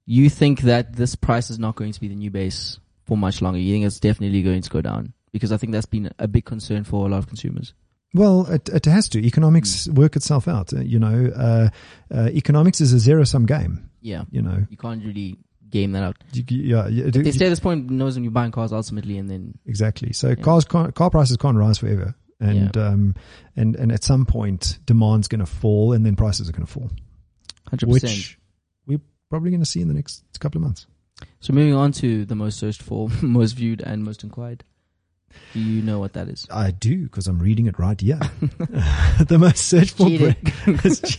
you 0.04 0.28
think 0.28 0.62
that 0.62 0.96
this 0.96 1.14
price 1.14 1.50
is 1.50 1.60
not 1.60 1.76
going 1.76 1.92
to 1.92 2.00
be 2.00 2.08
the 2.08 2.16
new 2.16 2.30
base 2.30 2.80
for 3.04 3.16
much 3.16 3.40
longer? 3.40 3.60
You 3.60 3.72
think 3.72 3.84
it's 3.84 4.00
definitely 4.00 4.42
going 4.42 4.62
to 4.62 4.70
go 4.70 4.80
down? 4.80 5.12
Because 5.30 5.52
I 5.52 5.56
think 5.56 5.72
that's 5.72 5.86
been 5.86 6.10
a 6.18 6.26
big 6.26 6.44
concern 6.44 6.82
for 6.82 7.06
a 7.06 7.08
lot 7.08 7.18
of 7.18 7.28
consumers. 7.28 7.72
Well, 8.12 8.46
it, 8.50 8.68
it 8.68 8.84
has 8.86 9.08
to. 9.10 9.24
Economics 9.24 9.86
work 9.88 10.16
itself 10.16 10.48
out. 10.48 10.72
Uh, 10.72 10.80
you 10.80 10.98
know, 10.98 11.30
uh, 11.34 11.68
uh, 12.12 12.28
economics 12.32 12.80
is 12.80 12.92
a 12.92 12.98
zero 12.98 13.24
sum 13.24 13.46
game. 13.46 13.88
Yeah. 14.00 14.24
You 14.30 14.42
know, 14.42 14.66
You 14.68 14.76
can't 14.76 15.04
really 15.04 15.38
game 15.68 15.92
that 15.92 16.02
out. 16.02 16.16
you, 16.32 16.42
yeah, 16.48 16.88
you- 16.88 17.10
They 17.10 17.30
stay 17.30 17.46
at 17.46 17.50
this 17.50 17.60
point 17.60 17.88
knows 17.90 18.16
when 18.16 18.24
you're 18.24 18.32
buying 18.32 18.50
cars 18.50 18.72
ultimately 18.72 19.16
and 19.18 19.30
then 19.30 19.56
Exactly. 19.66 20.12
So 20.12 20.34
cars 20.34 20.64
can't, 20.64 20.92
car 20.94 21.10
prices 21.10 21.36
can't 21.36 21.56
rise 21.56 21.78
forever. 21.78 22.14
And, 22.40 22.74
um, 22.76 23.14
and, 23.54 23.76
and 23.76 23.92
at 23.92 24.02
some 24.02 24.24
point 24.26 24.78
demand's 24.86 25.28
going 25.28 25.40
to 25.40 25.46
fall 25.46 25.92
and 25.92 26.04
then 26.04 26.16
prices 26.16 26.48
are 26.48 26.52
going 26.52 26.66
to 26.66 26.72
fall, 26.72 26.90
100%. 27.70 27.86
which 27.86 28.38
we're 28.86 29.00
probably 29.28 29.50
going 29.50 29.60
to 29.60 29.66
see 29.66 29.80
in 29.82 29.88
the 29.88 29.94
next 29.94 30.24
couple 30.40 30.58
of 30.58 30.64
months. 30.64 30.86
So 31.40 31.52
moving 31.52 31.74
on 31.74 31.92
to 31.92 32.24
the 32.24 32.34
most 32.34 32.58
searched 32.58 32.82
for, 32.82 33.08
most 33.22 33.52
viewed 33.52 33.82
and 33.82 34.02
most 34.02 34.24
inquired. 34.24 34.64
Do 35.52 35.60
you 35.60 35.82
know 35.82 35.98
what 35.98 36.12
that 36.14 36.28
is? 36.28 36.46
I 36.50 36.70
do 36.70 37.04
because 37.04 37.26
I'm 37.26 37.38
reading 37.40 37.66
it 37.66 37.78
right 37.78 38.00
here. 38.00 38.18
the 38.40 39.36
most 39.38 39.66
searched 39.66 39.96
for 39.96 40.08
brand. 40.08 41.18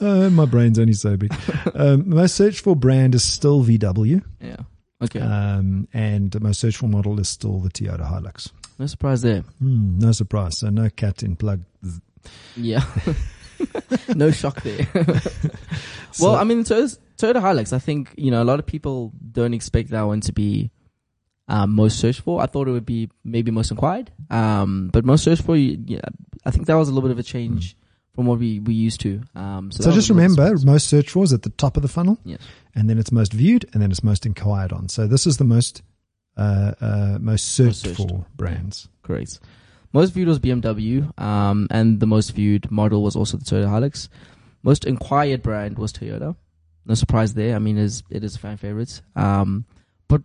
uh, 0.00 0.30
my 0.30 0.44
brain's 0.44 0.78
only 0.78 0.92
so 0.92 1.16
big. 1.16 1.32
Um, 1.74 2.08
most 2.10 2.34
searched 2.34 2.60
for 2.60 2.76
brand 2.76 3.14
is 3.14 3.24
still 3.24 3.64
VW, 3.64 4.22
Yeah. 4.40 4.56
Okay. 5.02 5.20
um, 5.20 5.86
and 5.92 6.34
my 6.40 6.48
most 6.48 6.60
searched 6.60 6.78
for 6.78 6.88
model 6.88 7.18
is 7.20 7.28
still 7.28 7.58
the 7.60 7.68
Toyota 7.70 8.10
Hilux. 8.10 8.50
no 8.78 8.86
surprise 8.86 9.22
there. 9.22 9.42
Hmm, 9.60 9.98
no 9.98 10.12
surprise. 10.12 10.58
So 10.58 10.70
no 10.70 10.88
cat 10.90 11.22
in 11.22 11.36
plug. 11.36 11.62
Yeah. 12.56 12.84
no 14.14 14.30
shock 14.30 14.62
there. 14.62 14.86
So- 16.10 16.24
well, 16.30 16.36
I 16.36 16.44
mean, 16.44 16.64
Toyota, 16.64 16.98
Toyota 17.18 17.42
Hilux, 17.42 17.72
I 17.74 17.78
think, 17.78 18.14
you 18.16 18.30
know, 18.30 18.42
a 18.42 18.44
lot 18.44 18.58
of 18.58 18.64
people 18.66 19.12
don't 19.30 19.52
expect 19.52 19.90
that 19.90 20.02
one 20.02 20.20
to 20.22 20.32
be 20.32 20.70
um, 21.48 21.74
most 21.74 21.98
searched 21.98 22.20
for. 22.20 22.40
I 22.40 22.46
thought 22.46 22.68
it 22.68 22.72
would 22.72 22.86
be 22.86 23.10
maybe 23.24 23.50
most 23.50 23.70
inquired. 23.70 24.10
Um, 24.30 24.90
but 24.92 25.04
most 25.04 25.24
searched 25.24 25.42
for, 25.42 25.56
yeah, 25.56 26.00
I 26.44 26.50
think 26.50 26.66
that 26.66 26.74
was 26.74 26.88
a 26.88 26.92
little 26.92 27.08
bit 27.08 27.12
of 27.12 27.18
a 27.18 27.22
change 27.22 27.76
from 28.14 28.26
what 28.26 28.38
we, 28.38 28.60
we 28.60 28.74
used 28.74 29.00
to. 29.02 29.22
Um, 29.34 29.70
so 29.70 29.84
So 29.84 29.92
just 29.92 30.10
remember, 30.10 30.56
most 30.64 30.88
searched 30.88 31.10
for 31.10 31.24
is 31.24 31.32
at 31.32 31.42
the 31.42 31.50
top 31.50 31.76
of 31.76 31.82
the 31.82 31.88
funnel, 31.88 32.18
Yes. 32.24 32.40
and 32.74 32.88
then 32.90 32.98
it's 32.98 33.12
most 33.12 33.32
viewed, 33.32 33.64
and 33.72 33.82
then 33.82 33.90
it's 33.90 34.02
most 34.02 34.26
inquired 34.26 34.72
on. 34.72 34.88
So 34.88 35.06
this 35.06 35.26
is 35.26 35.36
the 35.36 35.44
most 35.44 35.82
uh, 36.36 36.72
uh, 36.80 37.18
most 37.20 37.48
searched, 37.54 37.76
searched. 37.76 37.96
for 37.96 38.26
brands. 38.36 38.88
Correct. 39.02 39.40
Most 39.92 40.10
viewed 40.12 40.28
was 40.28 40.38
BMW, 40.38 41.18
um, 41.20 41.66
and 41.70 41.98
the 42.00 42.06
most 42.06 42.32
viewed 42.32 42.70
model 42.70 43.02
was 43.02 43.16
also 43.16 43.36
the 43.38 43.44
Toyota 43.44 43.66
Hilux. 43.68 44.08
Most 44.62 44.84
inquired 44.84 45.42
brand 45.42 45.78
was 45.78 45.92
Toyota. 45.92 46.36
No 46.84 46.94
surprise 46.94 47.34
there. 47.34 47.54
I 47.56 47.58
mean, 47.58 47.78
it 47.78 47.84
is, 47.84 48.02
it 48.10 48.22
is 48.24 48.36
a 48.36 48.38
fan 48.38 48.56
favorite. 48.56 49.00
Um, 49.16 49.64
but 50.08 50.22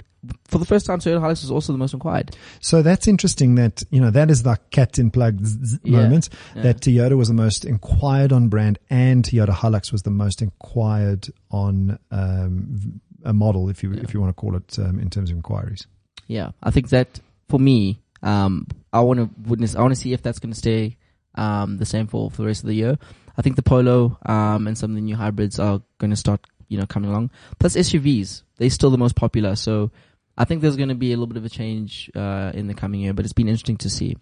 for 0.48 0.58
the 0.58 0.65
first 0.65 0.86
time, 0.86 1.00
Toyota 1.00 1.19
Hilux 1.22 1.41
was 1.41 1.52
also 1.52 1.74
the 1.74 1.78
most 1.78 1.93
inquired. 1.93 2.36
So 2.62 2.82
that's 2.82 3.08
interesting. 3.08 3.56
That 3.56 3.84
you 3.91 4.00
know 4.02 4.10
that 4.12 4.32
is 4.32 4.43
the 4.43 4.58
cat 4.72 4.98
in 4.98 5.12
plug 5.12 5.43
z- 5.46 5.60
z- 5.65 5.80
Yeah. 5.84 6.02
moment. 6.04 6.30
Yeah. 6.56 6.62
That 6.63 6.80
Toyota 6.82 7.17
was 7.17 7.28
the 7.28 7.34
most 7.34 7.65
inquired 7.65 8.32
on 8.32 8.48
brand, 8.48 8.80
and 8.89 9.24
Toyota 9.26 9.50
Hilux 9.54 9.91
was 9.91 10.04
the 10.04 10.12
most 10.12 10.41
inquired 10.41 11.28
on 11.52 12.00
um, 12.12 13.02
a 13.26 13.34
model, 13.34 13.69
if 13.69 13.84
you 13.84 13.93
Yeah. 13.93 14.02
if 14.04 14.13
you 14.13 14.22
want 14.22 14.30
to 14.36 14.39
call 14.41 14.56
it 14.56 14.80
um, 14.80 15.00
in 15.00 15.10
terms 15.10 15.30
of 15.30 15.36
inquiries. 15.36 15.86
Yeah, 16.28 16.52
I 16.63 16.72
think 16.72 16.89
that 16.89 17.19
for 17.50 17.60
me, 17.60 18.00
um, 18.22 18.65
I 18.93 19.02
want 19.02 19.19
to 19.19 19.30
witness. 19.50 19.76
I 19.76 19.82
want 19.82 19.93
to 19.93 20.00
see 20.00 20.13
if 20.13 20.22
that's 20.22 20.39
going 20.39 20.54
to 20.54 20.58
stay 20.58 20.96
um, 21.36 21.78
the 21.78 21.86
same 21.86 22.08
for, 22.08 22.32
for 22.32 22.43
the 22.43 22.48
rest 22.48 22.63
of 22.63 22.67
the 22.67 22.76
year. 22.76 22.98
I 23.38 23.41
think 23.41 23.56
the 23.56 23.63
Polo 23.63 24.17
um, 24.28 24.67
and 24.67 24.78
some 24.78 24.91
of 24.91 24.96
the 24.96 25.02
new 25.02 25.15
hybrids 25.15 25.58
are 25.60 25.82
going 25.98 26.12
to 26.12 26.15
start, 26.15 26.46
you 26.67 26.78
know, 26.78 26.86
coming 26.86 27.10
along. 27.10 27.32
Plus 27.60 27.76
SUVs, 27.76 28.43
they're 28.58 28.69
still 28.69 28.89
the 28.91 28.97
most 28.97 29.15
popular. 29.15 29.56
So 29.56 29.91
I 30.38 30.45
think 30.45 30.62
there's 30.62 30.78
going 30.78 30.89
to 30.89 30.95
be 30.95 31.12
a 31.12 31.15
little 31.15 31.28
bit 31.28 31.38
of 31.38 31.45
a 31.45 31.49
change 31.49 32.10
uh, 32.15 32.52
in 32.54 32.67
the 32.67 32.73
coming 32.73 33.02
year. 33.02 33.13
But 33.13 33.26
it's 33.26 33.34
been 33.34 33.47
interesting 33.47 33.78
to 33.78 33.89
see. 33.89 34.17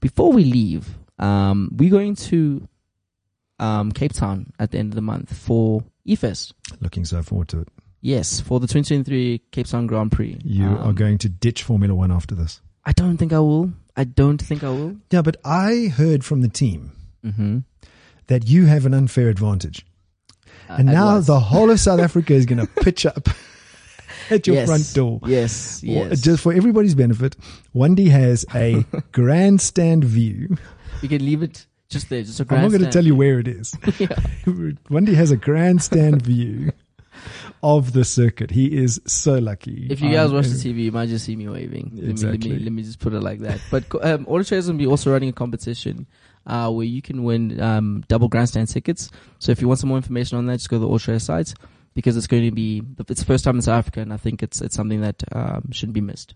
Before 0.00 0.32
we 0.32 0.44
leave, 0.44 0.88
um, 1.18 1.70
we're 1.76 1.90
going 1.90 2.14
to 2.16 2.66
um, 3.58 3.92
Cape 3.92 4.12
Town 4.12 4.52
at 4.58 4.70
the 4.70 4.78
end 4.78 4.92
of 4.92 4.94
the 4.94 5.02
month 5.02 5.36
for 5.36 5.84
eFest. 6.06 6.52
Looking 6.80 7.04
so 7.04 7.22
forward 7.22 7.48
to 7.48 7.60
it. 7.60 7.68
Yes, 8.00 8.40
for 8.40 8.58
the 8.60 8.66
2023 8.66 9.42
Cape 9.52 9.66
Town 9.66 9.86
Grand 9.86 10.10
Prix. 10.12 10.38
You 10.42 10.64
Um, 10.64 10.78
are 10.78 10.92
going 10.94 11.18
to 11.18 11.28
ditch 11.28 11.62
Formula 11.62 11.94
One 11.94 12.10
after 12.10 12.34
this. 12.34 12.62
I 12.84 12.92
don't 12.92 13.18
think 13.18 13.32
I 13.34 13.40
will. 13.40 13.72
I 13.94 14.04
don't 14.04 14.40
think 14.40 14.64
I 14.64 14.70
will. 14.70 14.96
Yeah, 15.10 15.20
but 15.20 15.36
I 15.44 15.92
heard 15.94 16.24
from 16.24 16.40
the 16.40 16.48
team 16.48 16.92
Mm-hmm. 17.22 17.58
that 18.28 18.48
you 18.48 18.64
have 18.64 18.86
an 18.86 18.94
unfair 18.94 19.28
advantage. 19.28 19.84
Uh, 20.70 20.76
and 20.78 20.86
now 20.86 21.18
the 21.18 21.40
whole 21.40 21.68
of 21.68 21.80
South 21.80 21.98
Africa 21.98 22.32
is 22.32 22.46
going 22.46 22.64
to 22.64 22.66
pitch 22.82 23.04
up 23.04 23.28
at 24.30 24.46
your 24.46 24.54
yes. 24.54 24.68
front 24.68 24.94
door. 24.94 25.20
Yes, 25.26 25.82
yes. 25.82 26.20
Just 26.20 26.42
for 26.44 26.52
everybody's 26.52 26.94
benefit, 26.94 27.34
Wendy 27.72 28.08
has 28.08 28.46
a 28.54 28.84
grandstand 29.12 30.04
view. 30.04 30.56
you 31.02 31.08
can 31.08 31.24
leave 31.24 31.42
it 31.42 31.66
just 31.88 32.08
there, 32.08 32.22
just 32.22 32.38
a 32.38 32.46
I'm 32.50 32.62
not 32.62 32.68
going 32.68 32.84
to 32.84 32.90
tell 32.90 33.04
you 33.04 33.16
where 33.16 33.40
it 33.40 33.48
is. 33.48 33.76
Wendy 34.90 35.14
has 35.14 35.32
a 35.32 35.36
grandstand 35.36 36.22
view 36.22 36.70
of 37.62 37.92
the 37.92 38.04
circuit. 38.04 38.50
He 38.50 38.76
is 38.76 39.00
so 39.06 39.38
lucky. 39.38 39.86
If 39.90 40.00
you 40.00 40.10
guys 40.12 40.30
Um, 40.30 40.36
watch 40.36 40.46
the 40.46 40.54
TV, 40.54 40.84
you 40.84 40.92
might 40.92 41.08
just 41.08 41.24
see 41.26 41.36
me 41.36 41.48
waving. 41.48 41.92
Let 41.94 42.16
me, 42.18 42.28
let 42.30 42.40
me 42.44 42.58
let 42.58 42.72
me 42.72 42.82
just 42.82 42.98
put 42.98 43.12
it 43.12 43.20
like 43.20 43.40
that. 43.40 43.60
But 43.70 43.84
um, 44.02 44.26
Auto 44.26 44.42
Trader's 44.44 44.68
will 44.68 44.78
be 44.78 44.86
also 44.86 45.12
running 45.12 45.28
a 45.28 45.32
competition 45.32 46.06
uh, 46.46 46.70
where 46.70 46.86
you 46.86 47.02
can 47.02 47.22
win 47.24 47.60
um, 47.60 48.04
double 48.08 48.28
grandstand 48.28 48.68
tickets. 48.68 49.10
So 49.38 49.52
if 49.52 49.60
you 49.60 49.68
want 49.68 49.80
some 49.80 49.88
more 49.88 49.98
information 49.98 50.38
on 50.38 50.46
that, 50.46 50.56
just 50.58 50.70
go 50.70 50.76
to 50.76 50.80
the 50.80 50.88
Auto 50.88 50.98
Trader 50.98 51.18
site 51.18 51.54
because 51.94 52.16
it's 52.16 52.26
going 52.26 52.44
to 52.44 52.50
be 52.52 52.82
it's 53.08 53.20
the 53.20 53.26
first 53.26 53.44
time 53.44 53.56
in 53.56 53.62
South 53.62 53.78
Africa, 53.78 54.00
and 54.00 54.12
I 54.12 54.16
think 54.16 54.42
it's 54.42 54.60
it's 54.60 54.74
something 54.74 55.00
that 55.02 55.22
um, 55.32 55.70
shouldn't 55.72 55.94
be 55.94 56.00
missed. 56.00 56.34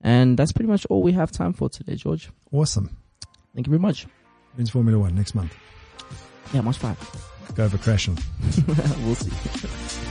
And 0.00 0.36
that's 0.38 0.52
pretty 0.52 0.68
much 0.70 0.86
all 0.90 1.02
we 1.02 1.12
have 1.12 1.32
time 1.32 1.52
for 1.54 1.68
today, 1.68 1.94
George. 1.96 2.30
Awesome. 2.52 2.96
Thank 3.54 3.66
you 3.66 3.70
very 3.70 3.80
much. 3.80 4.06
Men's 4.56 4.70
Formula 4.70 4.98
One 4.98 5.14
next 5.14 5.34
month. 5.34 5.52
Yeah, 6.52 6.60
March 6.60 6.76
five. 6.78 6.98
Go 7.54 7.64
over 7.64 7.78
crashing. 7.78 8.18
we'll 9.04 9.14
see. 9.14 10.03